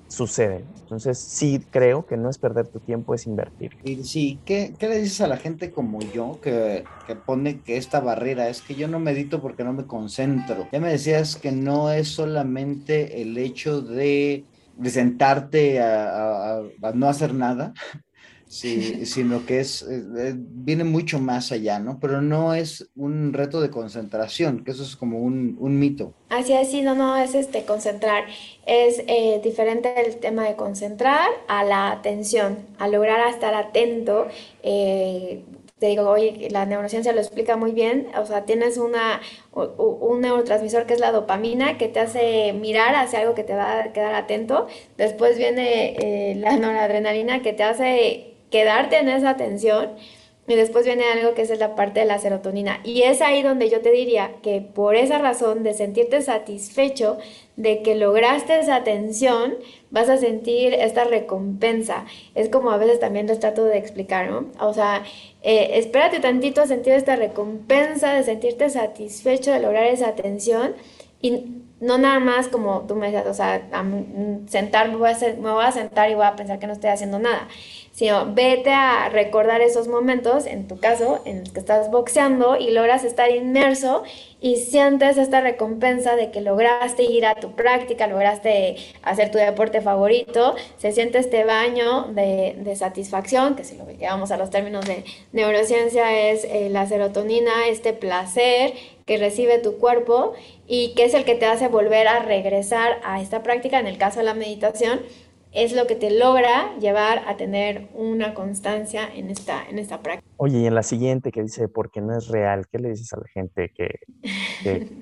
suceden. 0.07 0.65
Entonces, 0.81 1.17
sí 1.17 1.61
creo 1.69 2.05
que 2.05 2.17
no 2.17 2.29
es 2.29 2.37
perder 2.37 2.67
tu 2.67 2.79
tiempo, 2.79 3.13
es 3.13 3.27
invertir. 3.27 3.77
Sí, 4.03 4.39
¿qué, 4.45 4.73
¿qué, 4.77 4.87
le 4.87 4.99
dices 4.99 5.21
a 5.21 5.27
la 5.27 5.37
gente 5.37 5.71
como 5.71 5.99
yo 5.99 6.39
que, 6.41 6.83
que, 7.05 7.15
pone 7.15 7.61
que 7.61 7.77
esta 7.77 7.99
barrera 7.99 8.49
es 8.49 8.61
que 8.61 8.75
yo 8.75 8.87
no 8.87 8.99
medito 8.99 9.41
porque 9.41 9.63
no 9.63 9.73
me 9.73 9.85
concentro? 9.85 10.67
Ya 10.71 10.79
me 10.79 10.89
decías 10.89 11.35
que 11.35 11.51
no 11.51 11.91
es 11.91 12.07
solamente 12.09 13.21
el 13.21 13.37
hecho 13.37 13.81
de, 13.81 14.45
sentarte 14.85 15.81
a 15.81 16.61
no 16.93 17.09
hacer 17.09 17.33
nada, 17.33 17.73
Sí, 18.49 19.05
sino 19.05 19.45
que 19.45 19.59
es, 19.59 19.81
eh, 19.81 20.03
eh, 20.17 20.33
viene 20.35 20.85
mucho 20.85 21.19
más 21.19 21.51
allá, 21.51 21.79
¿no? 21.79 21.99
Pero 21.99 22.21
no 22.21 22.53
es 22.53 22.89
un 22.95 23.33
reto 23.33 23.59
de 23.59 23.69
concentración, 23.69 24.63
que 24.63 24.71
eso 24.71 24.83
es 24.83 24.95
como 24.95 25.19
un, 25.19 25.57
mito. 25.79 26.13
Así 26.29 26.53
es, 26.53 26.71
sí, 26.71 26.81
no, 26.81 26.95
no, 26.95 27.17
es 27.17 27.35
este, 27.35 27.65
concentrar. 27.65 28.23
Es 28.65 29.03
eh, 29.07 29.41
diferente 29.43 29.93
el 30.05 30.15
tema 30.17 30.47
de 30.47 30.55
concentrar 30.55 31.29
a 31.49 31.65
la 31.65 31.91
atención, 31.91 32.57
a 32.79 32.87
lograr 32.87 33.27
estar 33.29 33.53
atento. 33.53 34.27
te 34.63 35.85
digo, 35.85 36.09
oye, 36.09 36.47
la 36.49 36.65
neurociencia 36.65 37.11
lo 37.11 37.19
explica 37.19 37.57
muy 37.57 37.71
bien, 37.71 38.07
o 38.17 38.25
sea, 38.25 38.45
tienes 38.45 38.77
una, 38.77 39.21
un 39.53 40.21
neurotransmisor 40.21 40.85
que 40.85 40.93
es 40.93 40.99
la 40.99 41.11
dopamina, 41.11 41.77
que 41.77 41.87
te 41.89 41.99
hace 41.99 42.53
mirar 42.53 42.95
hacia 42.95 43.19
algo 43.19 43.35
que 43.35 43.43
te 43.43 43.53
va 43.53 43.81
a 43.81 43.93
quedar 43.93 44.15
atento. 44.15 44.67
Después 44.97 45.37
viene 45.37 46.35
la 46.39 46.57
noradrenalina, 46.57 47.41
que 47.41 47.53
te 47.53 47.63
hace 47.63 48.37
quedarte 48.49 48.97
en 48.97 49.09
esa 49.09 49.31
atención. 49.31 49.91
Y 50.49 50.55
después 50.55 50.85
viene 50.85 51.03
algo 51.03 51.33
que 51.33 51.41
es 51.41 51.59
la 51.59 51.75
parte 51.75 51.99
de 51.99 52.05
la 52.05 52.19
serotonina. 52.19 52.79
Y 52.85 53.01
es 53.01 53.21
ahí 53.21 53.43
donde 53.43 53.69
yo 53.69 53.81
te 53.81 53.91
diría 53.91 54.31
que 54.41 54.61
por 54.61 54.95
esa 54.95 55.17
razón 55.17 55.61
de 55.63 55.73
sentirte 55.73 56.21
satisfecho 56.21 57.17
de 57.57 57.81
que 57.81 57.95
lograste 57.95 58.57
esa 58.57 58.77
atención, 58.77 59.55
vas 59.91 60.07
a 60.07 60.15
sentir 60.15 60.73
esta 60.73 61.03
recompensa. 61.03 62.05
Es 62.33 62.47
como 62.47 62.71
a 62.71 62.77
veces 62.77 63.01
también 63.01 63.27
les 63.27 63.41
trato 63.41 63.65
de 63.65 63.77
explicar, 63.77 64.29
¿no? 64.29 64.45
O 64.61 64.73
sea, 64.73 65.03
eh, 65.41 65.71
espérate 65.73 66.21
tantito 66.21 66.61
a 66.61 66.67
sentir 66.67 66.93
esta 66.93 67.17
recompensa, 67.17 68.13
de 68.13 68.23
sentirte 68.23 68.69
satisfecho 68.69 69.51
de 69.51 69.59
lograr 69.59 69.83
esa 69.83 70.07
atención. 70.07 70.75
Y 71.21 71.63
no 71.81 71.97
nada 71.97 72.19
más 72.21 72.47
como 72.47 72.85
tú 72.87 72.95
me 72.95 73.07
decías, 73.11 73.27
o 73.27 73.33
sea, 73.33 73.67
me 73.83 74.95
voy, 74.95 75.09
a, 75.09 75.17
me 75.41 75.51
voy 75.51 75.65
a 75.65 75.71
sentar 75.73 76.09
y 76.09 76.15
voy 76.15 76.25
a 76.25 76.37
pensar 76.37 76.57
que 76.57 76.67
no 76.67 76.73
estoy 76.73 76.89
haciendo 76.89 77.19
nada 77.19 77.49
sino 77.97 78.31
vete 78.31 78.69
a 78.69 79.09
recordar 79.09 79.61
esos 79.61 79.87
momentos, 79.87 80.45
en 80.45 80.67
tu 80.67 80.79
caso, 80.79 81.19
en 81.25 81.39
los 81.39 81.49
que 81.49 81.59
estás 81.59 81.89
boxeando 81.89 82.55
y 82.55 82.69
logras 82.69 83.03
estar 83.03 83.31
inmerso 83.31 84.03
y 84.39 84.57
sientes 84.57 85.17
esta 85.17 85.41
recompensa 85.41 86.15
de 86.15 86.29
que 86.29 86.41
lograste 86.41 87.01
ir 87.01 87.25
a 87.25 87.33
tu 87.33 87.55
práctica, 87.55 88.05
lograste 88.05 88.75
hacer 89.01 89.31
tu 89.31 89.39
deporte 89.39 89.81
favorito, 89.81 90.53
se 90.77 90.91
siente 90.91 91.17
este 91.17 91.43
baño 91.43 92.03
de, 92.13 92.71
satisfacción, 92.75 93.55
que 93.55 93.63
si 93.63 93.75
lo 93.75 93.89
llevamos 93.89 94.29
a 94.29 94.37
los 94.37 94.51
términos 94.51 94.85
de 94.85 95.03
neurociencia 95.31 96.29
es 96.29 96.43
eh, 96.43 96.69
la 96.69 96.85
serotonina, 96.85 97.67
este 97.67 97.93
placer 97.93 98.73
que 99.07 99.17
recibe 99.17 99.57
tu 99.57 99.79
cuerpo 99.79 100.33
y 100.67 100.93
que 100.93 101.05
es 101.05 101.15
el 101.15 101.25
que 101.25 101.33
te 101.33 101.47
hace 101.47 101.67
volver 101.67 102.07
a 102.07 102.19
regresar 102.19 102.99
a 103.03 103.23
esta 103.23 103.41
práctica, 103.41 103.79
en 103.79 103.87
el 103.87 103.97
caso 103.97 104.19
de 104.19 104.25
la 104.25 104.35
meditación, 104.35 104.99
es 105.57 105.73
lo 105.73 105.87
que 105.87 105.95
te 105.95 106.11
logra 106.11 106.77
llevar 106.79 107.23
a 107.27 107.35
tener 107.35 107.89
una 107.95 108.35
constancia 108.35 109.09
en 109.11 109.31
esta, 109.31 109.67
en 109.67 109.79
esta 109.79 110.03
práctica. 110.03 110.31
Oye, 110.37 110.59
y 110.59 110.67
en 110.67 110.75
la 110.75 110.83
siguiente 110.83 111.31
que 111.31 111.41
dice, 111.41 111.67
porque 111.67 111.99
no 111.99 112.15
es 112.15 112.27
real, 112.27 112.67
¿qué 112.71 112.77
le 112.77 112.89
dices 112.89 113.11
a 113.13 113.17
la 113.17 113.27
gente 113.27 113.73
que, 113.75 113.99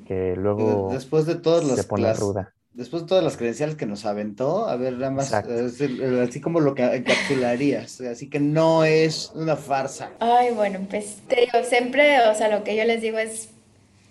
que, 0.08 0.34
luego 0.38 0.88
después 0.92 1.26
de 1.26 1.36
todas 1.36 1.66
las 1.66 1.76
se 1.76 1.84
pone 1.84 2.14
ruda? 2.14 2.54
Después 2.72 3.04
de 3.04 3.10
todas 3.10 3.24
las 3.24 3.36
credenciales 3.36 3.76
que 3.76 3.86
nos 3.86 4.06
aventó, 4.06 4.68
a 4.68 4.76
ver, 4.78 4.94
nada 4.94 5.12
más, 5.12 5.34
así 5.34 6.42
como 6.42 6.62
lo 6.62 6.74
que 6.74 6.84
encapsularías, 6.84 8.02
así 8.02 8.30
que 8.30 8.40
no 8.40 8.86
es 8.86 9.32
una 9.36 9.58
farsa. 9.58 10.12
Ay, 10.20 10.54
bueno, 10.54 10.80
pues 10.90 11.20
te 11.28 11.42
digo, 11.42 11.66
siempre, 11.66 12.28
o 12.30 12.36
sea, 12.36 12.50
lo 12.50 12.64
que 12.64 12.76
yo 12.76 12.84
les 12.86 13.02
digo 13.02 13.18
es 13.18 13.55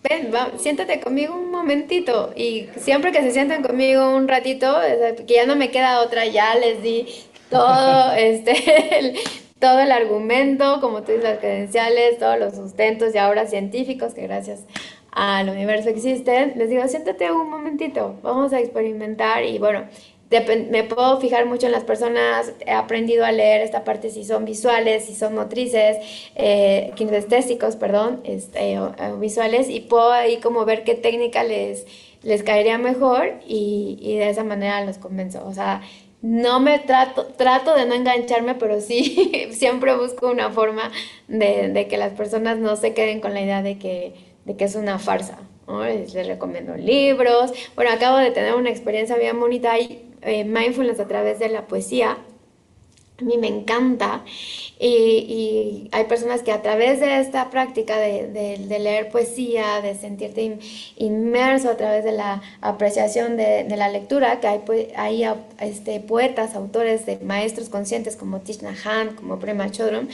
ven, 0.08 0.30
siéntate 0.58 1.00
conmigo 1.00 1.34
un 1.34 1.50
momentito. 1.50 2.32
Y 2.36 2.68
siempre 2.76 3.12
que 3.12 3.22
se 3.22 3.30
sientan 3.32 3.62
conmigo 3.62 4.14
un 4.14 4.28
ratito, 4.28 4.76
que 5.26 5.34
ya 5.34 5.46
no 5.46 5.56
me 5.56 5.70
queda 5.70 6.00
otra, 6.00 6.26
ya 6.26 6.54
les 6.54 6.82
di 6.82 7.06
todo, 7.50 8.12
este, 8.16 8.98
el, 8.98 9.16
todo 9.58 9.80
el 9.80 9.92
argumento, 9.92 10.80
como 10.80 11.02
tú 11.02 11.12
dices, 11.12 11.24
las 11.24 11.38
credenciales, 11.38 12.18
todos 12.18 12.38
los 12.38 12.54
sustentos 12.54 13.14
y 13.14 13.18
ahora 13.18 13.46
científicos 13.46 14.14
que 14.14 14.22
gracias 14.22 14.64
al 15.10 15.48
universo 15.48 15.88
existen. 15.88 16.52
Les 16.56 16.68
digo, 16.68 16.86
siéntate 16.86 17.30
un 17.32 17.48
momentito, 17.48 18.16
vamos 18.22 18.52
a 18.52 18.60
experimentar 18.60 19.44
y 19.44 19.58
bueno, 19.58 19.84
me 20.40 20.84
puedo 20.84 21.20
fijar 21.20 21.46
mucho 21.46 21.66
en 21.66 21.72
las 21.72 21.84
personas, 21.84 22.52
he 22.66 22.72
aprendido 22.72 23.24
a 23.24 23.32
leer 23.32 23.60
esta 23.60 23.84
parte 23.84 24.10
si 24.10 24.24
son 24.24 24.44
visuales, 24.44 25.04
si 25.04 25.14
son 25.14 25.34
motrices, 25.34 25.98
eh, 26.34 26.92
kinestésicos, 26.96 27.76
perdón, 27.76 28.20
este, 28.24 28.78
visuales, 29.18 29.68
y 29.68 29.80
puedo 29.80 30.12
ahí 30.12 30.38
como 30.38 30.64
ver 30.64 30.84
qué 30.84 30.94
técnica 30.94 31.44
les, 31.44 31.86
les 32.22 32.42
caería 32.42 32.78
mejor 32.78 33.34
y, 33.46 33.98
y, 34.00 34.16
de 34.16 34.30
esa 34.30 34.44
manera 34.44 34.84
los 34.84 34.98
convenzo. 34.98 35.46
O 35.46 35.52
sea, 35.52 35.82
no 36.24 36.58
me 36.58 36.78
trato, 36.78 37.26
trato 37.26 37.74
de 37.74 37.84
no 37.84 37.94
engancharme, 37.94 38.54
pero 38.54 38.80
sí 38.80 39.48
siempre 39.52 39.94
busco 39.94 40.30
una 40.30 40.50
forma 40.50 40.90
de, 41.28 41.86
que 41.86 41.98
las 41.98 42.12
personas 42.14 42.56
no 42.56 42.76
se 42.76 42.94
queden 42.94 43.20
con 43.20 43.34
la 43.34 43.42
idea 43.42 43.62
de 43.62 43.78
que, 43.78 44.14
de 44.46 44.56
que 44.56 44.64
es 44.64 44.74
una 44.74 44.98
farsa. 44.98 45.38
Les, 45.66 46.14
recomiendo 46.26 46.76
libros. 46.76 47.52
Bueno, 47.74 47.90
acabo 47.90 48.16
de 48.16 48.30
tener 48.30 48.54
una 48.54 48.70
experiencia 48.70 49.16
bien 49.16 49.38
bonita 49.38 49.72
ahí 49.72 50.03
eh, 50.24 50.44
mindfulness 50.44 51.00
a 51.00 51.08
través 51.08 51.38
de 51.38 51.48
la 51.48 51.66
poesía. 51.66 52.18
a 53.16 53.22
mí 53.22 53.38
me 53.38 53.46
encanta 53.46 54.24
y, 54.78 55.88
hay 55.92 56.04
personas 56.04 56.42
que 56.42 56.50
a 56.52 56.62
través 56.62 57.00
de 57.00 57.20
esta 57.20 57.50
práctica 57.50 57.96
de, 57.96 58.58
leer 58.66 59.08
poesía, 59.10 59.80
de 59.80 59.94
sentirte 59.94 60.58
inmerso 60.96 61.70
a 61.70 61.76
través 61.76 62.04
de 62.04 62.12
la 62.12 62.42
apreciación 62.60 63.36
de, 63.36 63.66
la 63.76 63.88
lectura, 63.88 64.40
que 64.40 64.48
hay, 64.48 64.60
hay 64.96 65.24
este, 65.60 66.00
poetas, 66.00 66.54
autores, 66.54 67.06
de 67.06 67.18
maestros 67.18 67.68
conscientes 67.68 68.16
como 68.16 68.40
Thich 68.40 68.62
Nhat 68.62 69.14
como 69.14 69.38
Prema 69.38 69.70
Chodron, 69.70 70.08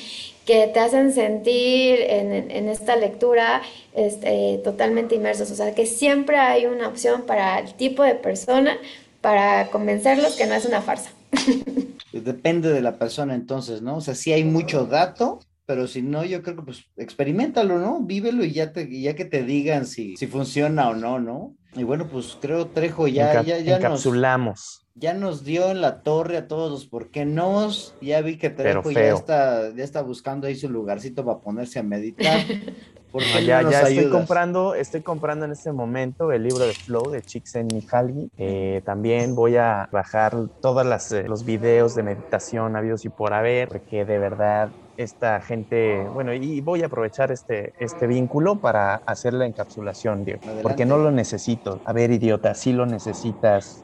que 0.44 0.66
te 0.66 0.80
hacen 0.80 1.12
sentir 1.12 2.00
en, 2.00 2.68
esta 2.68 2.96
lectura 2.96 3.62
este, 3.94 4.60
totalmente 4.64 5.14
inmersos. 5.14 5.50
O 5.50 5.54
sea, 5.54 5.74
que 5.74 5.86
siempre 5.86 6.36
hay 6.36 6.66
una 6.66 6.88
opción 6.88 7.22
para 7.22 7.60
el 7.60 7.72
tipo 7.74 8.02
de 8.02 8.14
persona 8.14 8.76
para 9.20 9.68
convencerlos 9.68 10.36
que 10.36 10.46
no 10.46 10.54
es 10.54 10.64
una 10.64 10.82
farsa. 10.82 11.10
Depende 12.12 12.70
de 12.70 12.82
la 12.82 12.96
persona 12.98 13.34
entonces, 13.34 13.82
¿no? 13.82 13.96
O 13.96 14.00
sea, 14.00 14.14
sí 14.14 14.32
hay 14.32 14.44
mucho 14.44 14.86
dato, 14.86 15.40
pero 15.66 15.86
si 15.86 16.02
no, 16.02 16.24
yo 16.24 16.42
creo 16.42 16.56
que 16.56 16.62
pues 16.62 16.84
experimentalo, 16.96 17.78
¿no? 17.78 18.00
Vívelo 18.00 18.44
y 18.44 18.52
ya, 18.52 18.72
te, 18.72 19.00
ya 19.00 19.14
que 19.14 19.24
te 19.24 19.44
digan 19.44 19.86
si, 19.86 20.16
si 20.16 20.26
funciona 20.26 20.88
o 20.88 20.94
no, 20.94 21.20
¿no? 21.20 21.54
Y 21.74 21.84
bueno, 21.84 22.08
pues 22.08 22.36
creo 22.40 22.66
Trejo 22.66 23.06
ya, 23.06 23.42
ya, 23.42 23.58
ya 23.58 23.76
encapsulamos. 23.76 24.50
Nos, 24.50 24.86
ya 24.96 25.14
nos 25.14 25.44
dio 25.44 25.70
en 25.70 25.80
la 25.80 26.02
torre 26.02 26.36
a 26.36 26.48
todos 26.48 26.72
los 26.72 26.86
por 26.86 27.10
qué 27.10 27.24
no. 27.24 27.70
Ya 28.00 28.20
vi 28.22 28.38
que 28.38 28.50
Trejo 28.50 28.90
ya 28.90 29.12
está, 29.12 29.72
ya 29.74 29.84
está 29.84 30.02
buscando 30.02 30.48
ahí 30.48 30.56
su 30.56 30.68
lugarcito 30.68 31.24
para 31.24 31.38
ponerse 31.38 31.78
a 31.78 31.84
meditar. 31.84 32.40
ya, 33.18 33.68
ya 33.68 33.82
estoy 33.82 34.08
comprando, 34.08 34.74
estoy 34.74 35.00
comprando 35.00 35.44
en 35.44 35.52
este 35.52 35.72
momento 35.72 36.32
el 36.32 36.44
libro 36.44 36.66
de 36.66 36.72
Flow 36.72 37.10
de 37.10 37.22
Csikszentmihalyi. 37.22 38.30
Eh, 38.38 38.82
también 38.84 39.34
voy 39.34 39.56
a 39.56 39.88
bajar 39.90 40.36
todos 40.60 41.12
eh, 41.12 41.24
los 41.26 41.44
videos 41.44 41.94
de 41.94 42.02
meditación 42.02 42.76
habidos 42.76 43.04
y 43.04 43.08
por 43.08 43.32
haber, 43.32 43.68
porque 43.68 44.04
de 44.04 44.18
verdad 44.18 44.70
esta 44.96 45.40
gente, 45.40 46.06
bueno, 46.12 46.34
y 46.34 46.60
voy 46.60 46.82
a 46.82 46.86
aprovechar 46.86 47.32
este, 47.32 47.72
este 47.80 48.06
vínculo 48.06 48.56
para 48.56 48.96
hacer 49.06 49.32
la 49.32 49.46
encapsulación, 49.46 50.26
Diego, 50.26 50.42
porque 50.62 50.84
no 50.84 50.98
lo 50.98 51.10
necesito. 51.10 51.80
A 51.86 51.94
ver, 51.94 52.10
idiota, 52.10 52.54
sí 52.54 52.72
lo 52.72 52.84
necesitas, 52.84 53.82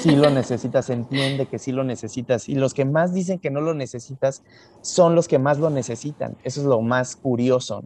sí 0.00 0.14
lo 0.14 0.28
necesitas, 0.28 0.90
entiende 0.90 1.46
que 1.46 1.58
sí 1.58 1.72
lo 1.72 1.84
necesitas. 1.84 2.50
Y 2.50 2.54
los 2.54 2.74
que 2.74 2.84
más 2.84 3.14
dicen 3.14 3.38
que 3.38 3.50
no 3.50 3.62
lo 3.62 3.72
necesitas 3.72 4.42
son 4.82 5.14
los 5.14 5.26
que 5.26 5.38
más 5.38 5.58
lo 5.58 5.70
necesitan. 5.70 6.36
Eso 6.44 6.60
es 6.60 6.66
lo 6.66 6.82
más 6.82 7.16
curioso 7.16 7.82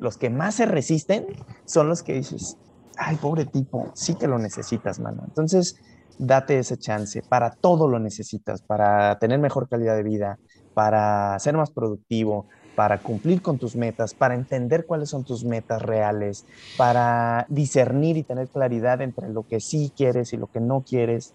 los 0.00 0.16
que 0.16 0.30
más 0.30 0.54
se 0.54 0.66
resisten 0.66 1.26
son 1.64 1.88
los 1.88 2.02
que 2.02 2.14
dices, 2.14 2.56
ay, 2.96 3.16
pobre 3.16 3.46
tipo, 3.46 3.92
sí 3.94 4.14
que 4.14 4.26
lo 4.28 4.38
necesitas, 4.38 4.98
mano. 5.00 5.22
Entonces, 5.26 5.76
date 6.18 6.58
ese 6.58 6.78
chance. 6.78 7.22
Para 7.28 7.50
todo 7.50 7.88
lo 7.88 7.98
necesitas, 7.98 8.62
para 8.62 9.18
tener 9.18 9.38
mejor 9.38 9.68
calidad 9.68 9.96
de 9.96 10.02
vida, 10.02 10.38
para 10.74 11.38
ser 11.38 11.56
más 11.56 11.70
productivo, 11.70 12.46
para 12.74 13.02
cumplir 13.02 13.40
con 13.40 13.58
tus 13.58 13.76
metas, 13.76 14.14
para 14.14 14.34
entender 14.34 14.84
cuáles 14.86 15.08
son 15.10 15.24
tus 15.24 15.44
metas 15.44 15.80
reales, 15.80 16.44
para 16.76 17.46
discernir 17.48 18.16
y 18.18 18.24
tener 18.24 18.50
claridad 18.50 19.00
entre 19.00 19.30
lo 19.30 19.44
que 19.44 19.60
sí 19.60 19.92
quieres 19.96 20.32
y 20.32 20.36
lo 20.36 20.48
que 20.48 20.60
no 20.60 20.82
quieres. 20.82 21.34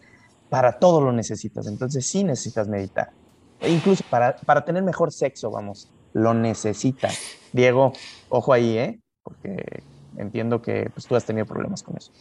Para 0.50 0.80
todo 0.80 1.02
lo 1.02 1.12
necesitas. 1.12 1.68
Entonces, 1.68 2.08
sí 2.08 2.24
necesitas 2.24 2.68
meditar. 2.68 3.10
E 3.60 3.72
incluso 3.72 4.04
para, 4.10 4.36
para 4.46 4.66
tener 4.66 4.84
mejor 4.84 5.12
sexo, 5.12 5.50
vamos, 5.52 5.94
lo 6.14 6.34
necesitas. 6.34 7.41
Diego, 7.52 7.94
ojo 8.30 8.54
ahí, 8.54 8.78
¿eh? 8.78 9.02
Porque 9.24 9.84
entiendo 10.18 10.62
que 10.62 10.90
pues, 10.94 11.08
tú 11.08 11.16
has 11.16 11.26
tenido 11.26 11.46
problemas 11.46 11.84
con 11.84 11.98
eso. 11.98 12.12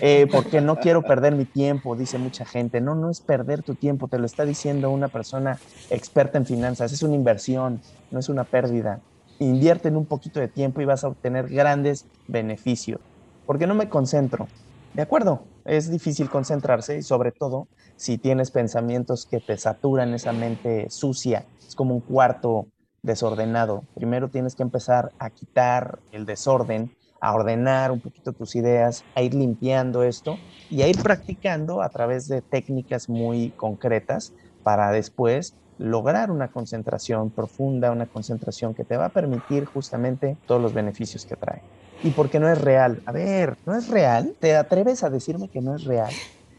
Eh, 0.00 0.26
porque 0.32 0.60
no 0.62 0.76
quiero 0.76 1.02
perder 1.02 1.34
mi 1.36 1.44
tiempo, 1.44 1.96
dice 1.96 2.18
mucha 2.18 2.46
gente. 2.46 2.80
No, 2.80 2.94
no 2.94 3.10
es 3.10 3.20
perder 3.20 3.62
tu 3.62 3.74
tiempo, 3.76 4.08
te 4.08 4.18
lo 4.18 4.26
está 4.26 4.46
diciendo 4.46 4.90
una 4.90 5.08
persona 5.10 5.60
experta 5.90 6.38
en 6.38 6.46
finanzas. 6.46 6.92
Es 6.92 7.02
una 7.02 7.14
inversión, 7.14 7.82
no 8.10 8.18
es 8.18 8.28
una 8.28 8.44
pérdida. 8.44 9.02
Invierte 9.38 9.88
en 9.88 9.96
un 9.96 10.06
poquito 10.06 10.40
de 10.40 10.48
tiempo 10.48 10.80
y 10.80 10.86
vas 10.86 11.04
a 11.04 11.08
obtener 11.08 11.48
grandes 11.48 12.08
beneficios. 12.26 13.00
Porque 13.44 13.66
no 13.66 13.74
me 13.74 13.88
concentro. 13.88 14.48
De 14.92 15.02
acuerdo, 15.02 15.48
es 15.64 15.90
difícil 15.90 16.28
concentrarse 16.28 16.98
y 16.98 17.02
sobre 17.02 17.32
todo 17.32 17.68
si 17.96 18.18
tienes 18.18 18.50
pensamientos 18.50 19.26
que 19.30 19.40
te 19.40 19.56
saturan 19.56 20.14
esa 20.14 20.32
mente 20.32 20.86
sucia. 20.90 21.46
Es 21.66 21.74
como 21.74 21.94
un 21.94 22.00
cuarto 22.02 22.68
desordenado. 23.02 23.84
Primero 23.94 24.28
tienes 24.28 24.54
que 24.54 24.62
empezar 24.62 25.12
a 25.18 25.30
quitar 25.30 25.98
el 26.12 26.24
desorden, 26.24 26.94
a 27.20 27.34
ordenar 27.34 27.92
un 27.92 28.00
poquito 28.00 28.32
tus 28.32 28.56
ideas, 28.56 29.04
a 29.14 29.22
ir 29.22 29.34
limpiando 29.34 30.02
esto 30.02 30.38
y 30.70 30.82
a 30.82 30.88
ir 30.88 31.00
practicando 31.02 31.82
a 31.82 31.88
través 31.88 32.28
de 32.28 32.42
técnicas 32.42 33.08
muy 33.08 33.50
concretas 33.50 34.32
para 34.62 34.90
después 34.90 35.54
lograr 35.78 36.30
una 36.30 36.48
concentración 36.48 37.30
profunda, 37.30 37.90
una 37.90 38.06
concentración 38.06 38.74
que 38.74 38.84
te 38.84 38.96
va 38.96 39.06
a 39.06 39.08
permitir 39.08 39.64
justamente 39.64 40.36
todos 40.46 40.60
los 40.60 40.72
beneficios 40.72 41.26
que 41.26 41.36
trae. 41.36 41.62
Y 42.04 42.10
porque 42.10 42.40
no 42.40 42.48
es 42.48 42.60
real. 42.60 43.02
A 43.06 43.12
ver, 43.12 43.56
¿no 43.66 43.76
es 43.76 43.88
real? 43.88 44.34
¿Te 44.38 44.56
atreves 44.56 45.02
a 45.02 45.10
decirme 45.10 45.48
que 45.48 45.60
no 45.60 45.74
es 45.74 45.84
real? 45.84 46.12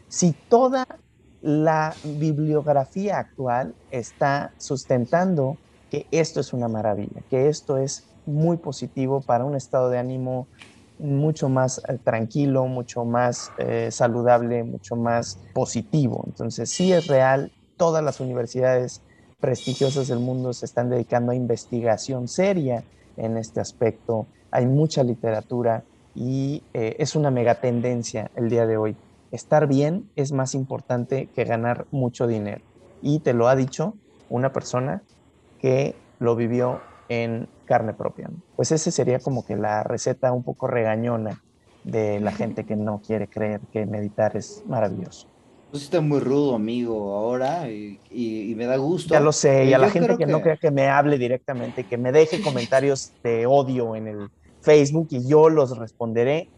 Si 0.08 0.32
toda 0.48 0.86
la 1.42 1.94
bibliografía 2.02 3.18
actual 3.18 3.74
está 3.90 4.52
sustentando 4.56 5.58
que 5.94 6.08
esto 6.10 6.40
es 6.40 6.52
una 6.52 6.66
maravilla, 6.66 7.22
que 7.28 7.48
esto 7.48 7.78
es 7.78 8.08
muy 8.24 8.56
positivo 8.56 9.20
para 9.20 9.44
un 9.44 9.54
estado 9.54 9.90
de 9.90 9.98
ánimo 9.98 10.48
mucho 10.98 11.48
más 11.48 11.80
eh, 11.88 11.98
tranquilo, 12.02 12.66
mucho 12.66 13.04
más 13.04 13.52
eh, 13.58 13.90
saludable, 13.92 14.64
mucho 14.64 14.96
más 14.96 15.40
positivo. 15.52 16.24
Entonces, 16.26 16.70
sí 16.70 16.92
es 16.92 17.06
real, 17.06 17.52
todas 17.76 18.02
las 18.02 18.18
universidades 18.18 19.04
prestigiosas 19.38 20.08
del 20.08 20.18
mundo 20.18 20.52
se 20.52 20.66
están 20.66 20.90
dedicando 20.90 21.30
a 21.30 21.36
investigación 21.36 22.26
seria 22.26 22.84
en 23.16 23.36
este 23.36 23.60
aspecto. 23.60 24.26
Hay 24.50 24.66
mucha 24.66 25.04
literatura 25.04 25.84
y 26.12 26.66
eh, 26.72 26.96
es 26.98 27.14
una 27.14 27.30
megatendencia 27.30 28.30
el 28.34 28.48
día 28.48 28.66
de 28.66 28.76
hoy. 28.76 28.96
Estar 29.30 29.68
bien 29.68 30.10
es 30.16 30.32
más 30.32 30.54
importante 30.54 31.30
que 31.32 31.44
ganar 31.44 31.86
mucho 31.92 32.26
dinero. 32.26 32.64
Y 33.00 33.20
te 33.20 33.32
lo 33.32 33.46
ha 33.46 33.54
dicho 33.54 33.94
una 34.28 34.52
persona 34.52 35.04
que 35.64 35.96
lo 36.18 36.36
vivió 36.36 36.82
en 37.08 37.48
carne 37.64 37.94
propia. 37.94 38.28
Pues 38.54 38.70
ese 38.70 38.90
sería 38.90 39.18
como 39.18 39.46
que 39.46 39.56
la 39.56 39.82
receta 39.82 40.30
un 40.30 40.42
poco 40.42 40.66
regañona 40.66 41.40
de 41.84 42.20
la 42.20 42.32
gente 42.32 42.64
que 42.64 42.76
no 42.76 43.00
quiere 43.00 43.28
creer 43.28 43.62
que 43.72 43.86
meditar 43.86 44.36
es 44.36 44.62
maravilloso. 44.66 45.26
Pues 45.70 45.84
está 45.84 46.02
muy 46.02 46.20
rudo, 46.20 46.54
amigo, 46.54 47.14
ahora 47.14 47.70
y, 47.70 48.52
me 48.54 48.66
da 48.66 48.76
gusto. 48.76 49.14
Ya 49.14 49.20
lo 49.20 49.32
sé, 49.32 49.64
y, 49.64 49.72
a 49.72 49.78
la 49.78 49.88
gente 49.88 50.18
que, 50.18 50.26
no 50.26 50.42
crea 50.42 50.58
que 50.58 50.70
me 50.70 50.88
hable 50.88 51.16
directamente, 51.16 51.84
que 51.84 51.96
me 51.96 52.12
deje 52.12 52.42
comentarios 52.42 53.14
de 53.22 53.46
odio 53.46 53.96
en 53.96 54.06
el 54.06 54.28
Facebook 54.60 55.08
y 55.12 55.26
yo 55.26 55.48
los 55.48 55.78
responderé 55.78 56.50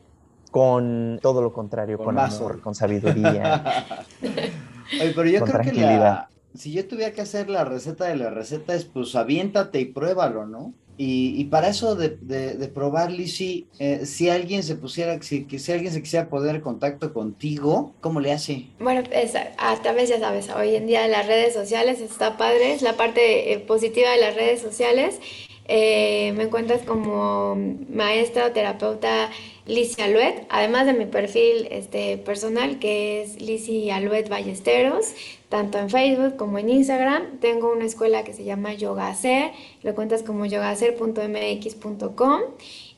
con 0.50 1.20
todo 1.22 1.42
lo 1.42 1.52
contrario, 1.52 1.96
con, 1.98 2.18
amor, 2.18 2.60
con 2.60 2.74
sabiduría. 2.74 3.84
pero 4.98 5.26
yo 5.26 5.44
creo 5.44 5.60
que 5.60 5.72
la, 5.72 6.28
si 6.56 6.72
yo 6.72 6.86
tuviera 6.86 7.12
que 7.12 7.20
hacer 7.20 7.48
la 7.48 7.64
receta 7.64 8.06
de 8.06 8.16
la 8.16 8.30
receta 8.30 8.74
es 8.74 8.84
pues 8.84 9.14
aviéntate 9.14 9.80
y 9.80 9.86
pruébalo, 9.86 10.46
¿no? 10.46 10.74
Y, 10.98 11.44
para 11.44 11.68
eso 11.68 11.94
de, 11.94 12.08
de, 12.08 12.68
probar, 12.68 13.12
Lizzy, 13.12 13.66
eh, 13.78 14.06
si 14.06 14.30
alguien 14.30 14.62
se 14.62 14.76
pusiera, 14.76 15.20
si, 15.20 15.46
si 15.58 15.72
alguien 15.72 15.92
se 15.92 16.00
quisiera 16.00 16.30
poner 16.30 16.54
en 16.54 16.60
contacto 16.62 17.12
contigo, 17.12 17.92
¿cómo 18.00 18.18
le 18.18 18.32
hace? 18.32 18.68
Bueno, 18.78 19.02
es, 19.12 19.34
a 19.36 19.76
través, 19.82 20.08
ya 20.08 20.18
sabes, 20.18 20.48
hoy 20.48 20.74
en 20.74 20.86
día 20.86 21.06
las 21.06 21.26
redes 21.26 21.52
sociales 21.52 22.00
está 22.00 22.38
padre, 22.38 22.72
es 22.72 22.80
la 22.80 22.96
parte 22.96 23.52
eh, 23.52 23.58
positiva 23.58 24.10
de 24.10 24.20
las 24.22 24.36
redes 24.36 24.62
sociales. 24.62 25.20
Eh, 25.68 26.32
me 26.36 26.44
encuentras 26.44 26.82
como 26.82 27.56
maestra 27.90 28.46
o 28.46 28.52
terapeuta 28.52 29.30
Lizzy 29.66 30.00
Aluet, 30.00 30.46
además 30.48 30.86
de 30.86 30.92
mi 30.92 31.06
perfil 31.06 31.66
este, 31.70 32.18
personal 32.18 32.78
que 32.78 33.22
es 33.22 33.40
Lizzy 33.42 33.90
Aluet 33.90 34.28
Ballesteros, 34.28 35.12
tanto 35.48 35.78
en 35.78 35.90
Facebook 35.90 36.36
como 36.36 36.58
en 36.58 36.68
Instagram. 36.70 37.38
Tengo 37.40 37.72
una 37.72 37.84
escuela 37.84 38.24
que 38.24 38.32
se 38.32 38.44
llama 38.44 38.74
Yogacer, 38.74 39.52
lo 39.82 39.94
cuentas 39.94 40.22
como 40.22 40.46
yogacer.mx.com 40.46 42.40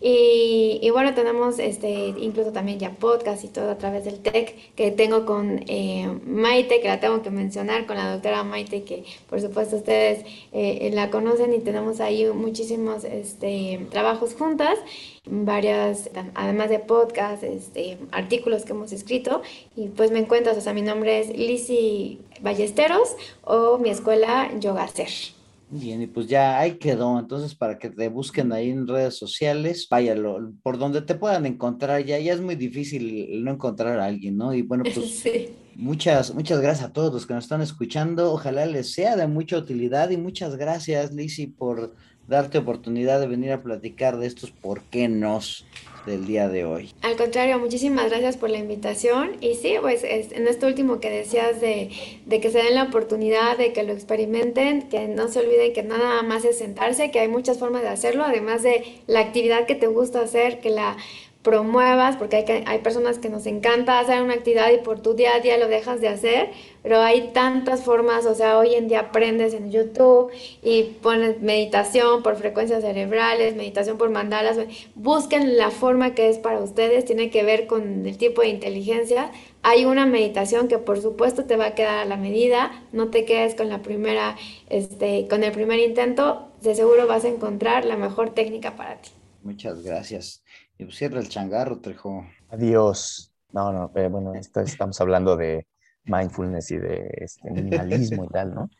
y, 0.00 0.88
bueno, 0.90 1.12
tenemos 1.12 1.58
este, 1.58 2.14
incluso 2.18 2.52
también 2.52 2.78
ya 2.78 2.92
podcast 2.92 3.42
y 3.42 3.48
todo 3.48 3.70
a 3.70 3.78
través 3.78 4.04
del 4.04 4.20
TEC 4.20 4.74
que 4.76 4.92
tengo 4.92 5.26
con 5.26 5.64
eh, 5.66 6.08
Maite, 6.24 6.80
que 6.80 6.86
la 6.86 7.00
tengo 7.00 7.20
que 7.22 7.30
mencionar, 7.30 7.86
con 7.86 7.96
la 7.96 8.12
doctora 8.12 8.44
Maite, 8.44 8.84
que 8.84 9.04
por 9.28 9.40
supuesto 9.40 9.76
ustedes 9.76 10.24
eh, 10.52 10.90
la 10.94 11.10
conocen 11.10 11.52
y 11.52 11.58
tenemos 11.58 12.00
ahí 12.00 12.26
muchísimos 12.26 13.02
este, 13.02 13.86
trabajos 13.90 14.34
juntas, 14.34 14.78
varias, 15.26 16.10
además 16.34 16.70
de 16.70 16.78
podcast, 16.78 17.42
este, 17.42 17.98
artículos 18.12 18.64
que 18.64 18.72
hemos 18.72 18.92
escrito 18.92 19.42
y 19.74 19.88
pues 19.88 20.12
me 20.12 20.20
encuentras, 20.20 20.56
o 20.56 20.60
sea, 20.60 20.74
mi 20.74 20.82
nombre 20.82 21.18
es 21.18 21.36
Lizzy 21.36 22.20
Ballesteros 22.40 23.16
o 23.42 23.78
mi 23.78 23.90
escuela 23.90 24.50
Yogacer. 24.60 25.37
Bien, 25.70 26.00
y 26.00 26.06
pues 26.06 26.26
ya 26.26 26.58
ahí 26.58 26.78
quedó. 26.78 27.18
Entonces, 27.18 27.54
para 27.54 27.78
que 27.78 27.90
te 27.90 28.08
busquen 28.08 28.52
ahí 28.52 28.70
en 28.70 28.86
redes 28.86 29.18
sociales, 29.18 29.86
váyalo, 29.90 30.52
por 30.62 30.78
donde 30.78 31.02
te 31.02 31.14
puedan 31.14 31.44
encontrar, 31.44 32.04
ya, 32.04 32.18
ya 32.18 32.32
es 32.32 32.40
muy 32.40 32.54
difícil 32.54 33.44
no 33.44 33.50
encontrar 33.50 33.98
a 33.98 34.06
alguien, 34.06 34.36
¿no? 34.38 34.54
Y 34.54 34.62
bueno, 34.62 34.84
pues 34.84 35.24
Muchas, 35.78 36.34
muchas 36.34 36.60
gracias 36.60 36.88
a 36.88 36.92
todos 36.92 37.14
los 37.14 37.24
que 37.24 37.34
nos 37.34 37.44
están 37.44 37.60
escuchando. 37.60 38.32
Ojalá 38.32 38.66
les 38.66 38.92
sea 38.92 39.14
de 39.14 39.28
mucha 39.28 39.56
utilidad 39.56 40.10
y 40.10 40.16
muchas 40.16 40.56
gracias, 40.56 41.14
Lizzy, 41.14 41.46
por 41.46 41.94
darte 42.26 42.58
oportunidad 42.58 43.20
de 43.20 43.28
venir 43.28 43.52
a 43.52 43.62
platicar 43.62 44.18
de 44.18 44.26
estos 44.26 44.50
por 44.50 44.82
qué 44.82 45.08
nos 45.08 45.64
del 46.06 46.26
día 46.26 46.48
de 46.48 46.64
hoy. 46.64 46.90
Al 47.02 47.16
contrario, 47.16 47.58
muchísimas 47.58 48.08
gracias 48.10 48.36
por 48.36 48.50
la 48.50 48.58
invitación. 48.58 49.36
Y 49.40 49.54
sí, 49.54 49.74
pues 49.80 50.04
en 50.04 50.46
esto 50.46 50.66
último 50.66 51.00
que 51.00 51.10
decías 51.10 51.60
de, 51.60 51.90
de, 52.26 52.40
que 52.40 52.50
se 52.50 52.58
den 52.58 52.74
la 52.74 52.84
oportunidad, 52.84 53.58
de 53.58 53.72
que 53.72 53.82
lo 53.82 53.92
experimenten, 53.92 54.88
que 54.88 55.08
no 55.08 55.28
se 55.28 55.40
olviden 55.40 55.72
que 55.72 55.82
nada 55.82 56.22
más 56.22 56.44
es 56.44 56.58
sentarse, 56.58 57.10
que 57.10 57.20
hay 57.20 57.28
muchas 57.28 57.58
formas 57.58 57.82
de 57.82 57.88
hacerlo, 57.88 58.24
además 58.24 58.62
de 58.62 58.84
la 59.06 59.20
actividad 59.20 59.66
que 59.66 59.74
te 59.74 59.86
gusta 59.86 60.20
hacer, 60.20 60.60
que 60.60 60.70
la 60.70 60.96
promuevas, 61.42 62.16
porque 62.16 62.36
hay, 62.36 62.64
hay 62.66 62.78
personas 62.80 63.18
que 63.18 63.28
nos 63.28 63.46
encanta 63.46 64.00
hacer 64.00 64.22
una 64.22 64.34
actividad 64.34 64.70
y 64.72 64.78
por 64.78 65.00
tu 65.00 65.14
día 65.14 65.36
a 65.36 65.40
día 65.40 65.56
lo 65.56 65.68
dejas 65.68 66.00
de 66.00 66.08
hacer, 66.08 66.50
pero 66.82 67.00
hay 67.00 67.30
tantas 67.32 67.84
formas, 67.84 68.26
o 68.26 68.34
sea, 68.34 68.58
hoy 68.58 68.74
en 68.74 68.88
día 68.88 69.00
aprendes 69.00 69.54
en 69.54 69.70
YouTube 69.70 70.30
y 70.62 70.82
pones 71.00 71.40
meditación 71.40 72.22
por 72.22 72.36
frecuencias 72.36 72.82
cerebrales, 72.82 73.54
meditación 73.54 73.98
por 73.98 74.10
mandalas, 74.10 74.58
busquen 74.94 75.56
la 75.56 75.70
forma 75.70 76.14
que 76.14 76.28
es 76.28 76.38
para 76.38 76.58
ustedes, 76.58 77.04
tiene 77.04 77.30
que 77.30 77.44
ver 77.44 77.66
con 77.66 78.04
el 78.06 78.18
tipo 78.18 78.42
de 78.42 78.48
inteligencia. 78.48 79.30
Hay 79.62 79.84
una 79.84 80.06
meditación 80.06 80.66
que 80.68 80.78
por 80.78 81.00
supuesto 81.00 81.44
te 81.44 81.56
va 81.56 81.66
a 81.66 81.74
quedar 81.74 81.98
a 81.98 82.04
la 82.04 82.16
medida, 82.16 82.84
no 82.92 83.08
te 83.08 83.24
quedes 83.24 83.54
con 83.54 83.68
la 83.68 83.82
primera, 83.82 84.36
este, 84.70 85.28
con 85.28 85.44
el 85.44 85.52
primer 85.52 85.78
intento, 85.78 86.48
de 86.62 86.74
seguro 86.74 87.06
vas 87.06 87.24
a 87.24 87.28
encontrar 87.28 87.84
la 87.84 87.96
mejor 87.96 88.30
técnica 88.30 88.76
para 88.76 89.00
ti. 89.00 89.10
Muchas 89.42 89.82
gracias. 89.82 90.42
Y 90.78 90.84
pues 90.84 90.96
cierra 90.96 91.18
el 91.18 91.28
changarro, 91.28 91.80
Trejo. 91.80 92.24
Adiós. 92.50 93.32
No, 93.52 93.72
no, 93.72 93.90
pero 93.92 94.10
bueno, 94.10 94.32
estamos 94.34 95.00
hablando 95.00 95.36
de 95.36 95.66
mindfulness 96.04 96.70
y 96.70 96.76
de 96.76 97.08
este, 97.16 97.50
minimalismo 97.50 98.24
y 98.24 98.28
tal, 98.28 98.54
¿no? 98.54 98.70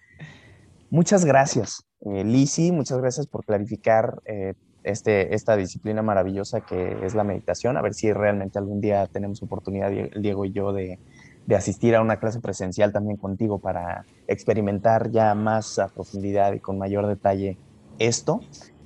Muchas 0.91 1.25
gracias, 1.25 1.85
eh, 2.01 2.25
Lisi, 2.25 2.73
muchas 2.73 2.99
gracias 2.99 3.27
por 3.27 3.45
clarificar 3.45 4.21
eh, 4.25 4.55
este, 4.85 5.35
esta 5.35 5.57
disciplina 5.57 6.03
maravillosa 6.03 6.61
que 6.61 7.05
es 7.05 7.15
la 7.15 7.25
meditación. 7.25 7.77
A 7.77 7.83
ver 7.83 7.95
si 7.95 8.13
realmente 8.13 8.59
algún 8.59 8.81
día 8.81 9.07
tenemos 9.07 9.43
oportunidad, 9.43 9.91
Diego 9.91 10.45
y 10.45 10.53
yo, 10.53 10.73
de, 10.73 10.99
de 11.47 11.57
asistir 11.57 11.95
a 11.95 12.03
una 12.03 12.19
clase 12.19 12.41
presencial 12.41 12.93
también 12.93 13.17
contigo 13.17 13.59
para 13.59 14.05
experimentar 14.27 15.11
ya 15.11 15.35
más 15.35 15.79
a 15.79 15.89
profundidad 15.89 16.53
y 16.53 16.61
con 16.61 16.79
mayor 16.79 17.07
detalle 17.07 17.59
esto. 17.99 18.41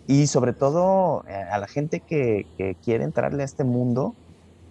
Y 0.07 0.27
sobre 0.27 0.53
todo 0.53 1.25
eh, 1.29 1.33
a 1.35 1.59
la 1.59 1.69
gente 1.69 2.01
que, 2.07 2.47
quiere 2.83 3.05
entrarle 3.05 3.43
a 3.43 3.47
este 3.47 3.65
mundo, 3.65 4.15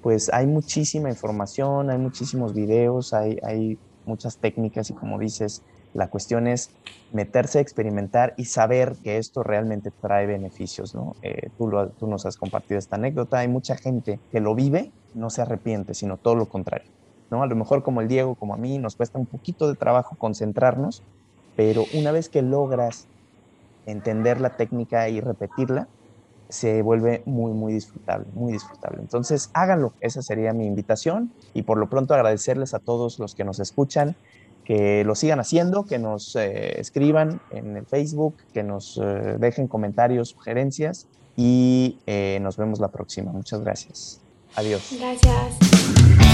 pues 0.02 0.30
hay 0.34 0.48
muchísima 0.48 1.10
información, 1.10 1.90
hay 1.90 1.98
muchísimos 1.98 2.54
videos, 2.54 3.14
hay, 3.14 3.38
hay 3.44 3.80
muchas 4.06 4.40
técnicas 4.40 4.90
y 4.90 4.94
como 4.94 5.20
dices, 5.20 5.64
la 5.94 6.10
cuestión 6.10 6.48
es 6.48 6.70
meterse 7.12 7.60
a 7.60 7.62
experimentar 7.62 8.34
y 8.38 8.46
saber 8.46 8.98
que 9.04 9.18
esto 9.18 9.44
realmente 9.44 9.92
trae 10.02 10.26
beneficios, 10.26 10.96
¿no? 10.96 11.16
Eh, 11.22 11.50
tú, 11.58 11.70
tú 11.98 12.08
nos 12.08 12.26
has 12.26 12.38
compartido 12.38 12.80
esta 12.80 12.96
anécdota, 12.96 13.40
hay 13.40 13.48
mucha 13.48 13.76
gente 13.78 14.22
que 14.30 14.40
lo 14.40 14.56
vive, 14.56 14.94
no 15.14 15.30
se 15.30 15.42
arrepiente, 15.42 15.94
sino 15.94 16.18
todo 16.18 16.36
lo 16.36 16.48
contrario, 16.48 16.90
¿no? 17.30 17.44
A 17.44 17.48
lo 17.48 17.56
mejor 17.56 17.84
como 17.84 18.02
el 18.02 18.08
Diego, 18.08 18.36
como 18.36 18.54
a 18.54 18.58
mí, 18.58 18.80
nos 18.80 18.96
cuesta 18.96 19.20
un 19.20 19.28
poquito 19.28 19.68
de 19.68 19.76
trabajo 19.76 20.16
concentrarnos, 20.18 21.04
pero 21.56 21.84
una 21.94 22.12
vez 22.12 22.30
que 22.30 22.42
logras 22.42 23.10
entender 23.86 24.40
la 24.42 24.52
técnica 24.58 25.10
y 25.10 25.22
repetirla, 25.22 25.88
se 26.52 26.82
vuelve 26.82 27.24
muy, 27.26 27.54
muy 27.54 27.74
disfrutable, 27.74 28.28
muy 28.34 28.52
disfrutable. 28.52 29.00
Entonces, 29.00 29.50
háganlo, 29.54 29.94
esa 30.02 30.22
sería 30.22 30.54
mi 30.54 30.68
invitación 30.68 31.32
y 31.54 31.64
por 31.64 31.78
lo 31.78 31.90
pronto 31.90 32.14
agradecerles 32.14 32.74
a 32.74 32.80
todos 32.80 33.20
los 33.20 33.36
que 33.36 33.46
nos 33.46 33.60
escuchan, 33.60 34.16
que 34.66 35.04
lo 35.06 35.16
sigan 35.16 35.40
haciendo, 35.40 35.86
que 35.86 35.98
nos 35.98 36.36
eh, 36.36 36.80
escriban 36.80 37.42
en 37.52 37.78
el 37.78 37.86
Facebook, 37.86 38.36
que 38.54 38.64
nos 38.64 39.00
eh, 39.02 39.38
dejen 39.40 39.68
comentarios, 39.68 40.30
sugerencias 40.30 41.08
y 41.36 42.00
eh, 42.06 42.40
nos 42.42 42.58
vemos 42.58 42.80
la 42.80 42.90
próxima. 42.90 43.32
Muchas 43.32 43.62
gracias. 43.62 44.20
Adiós. 44.56 44.94
Gracias. 45.00 46.31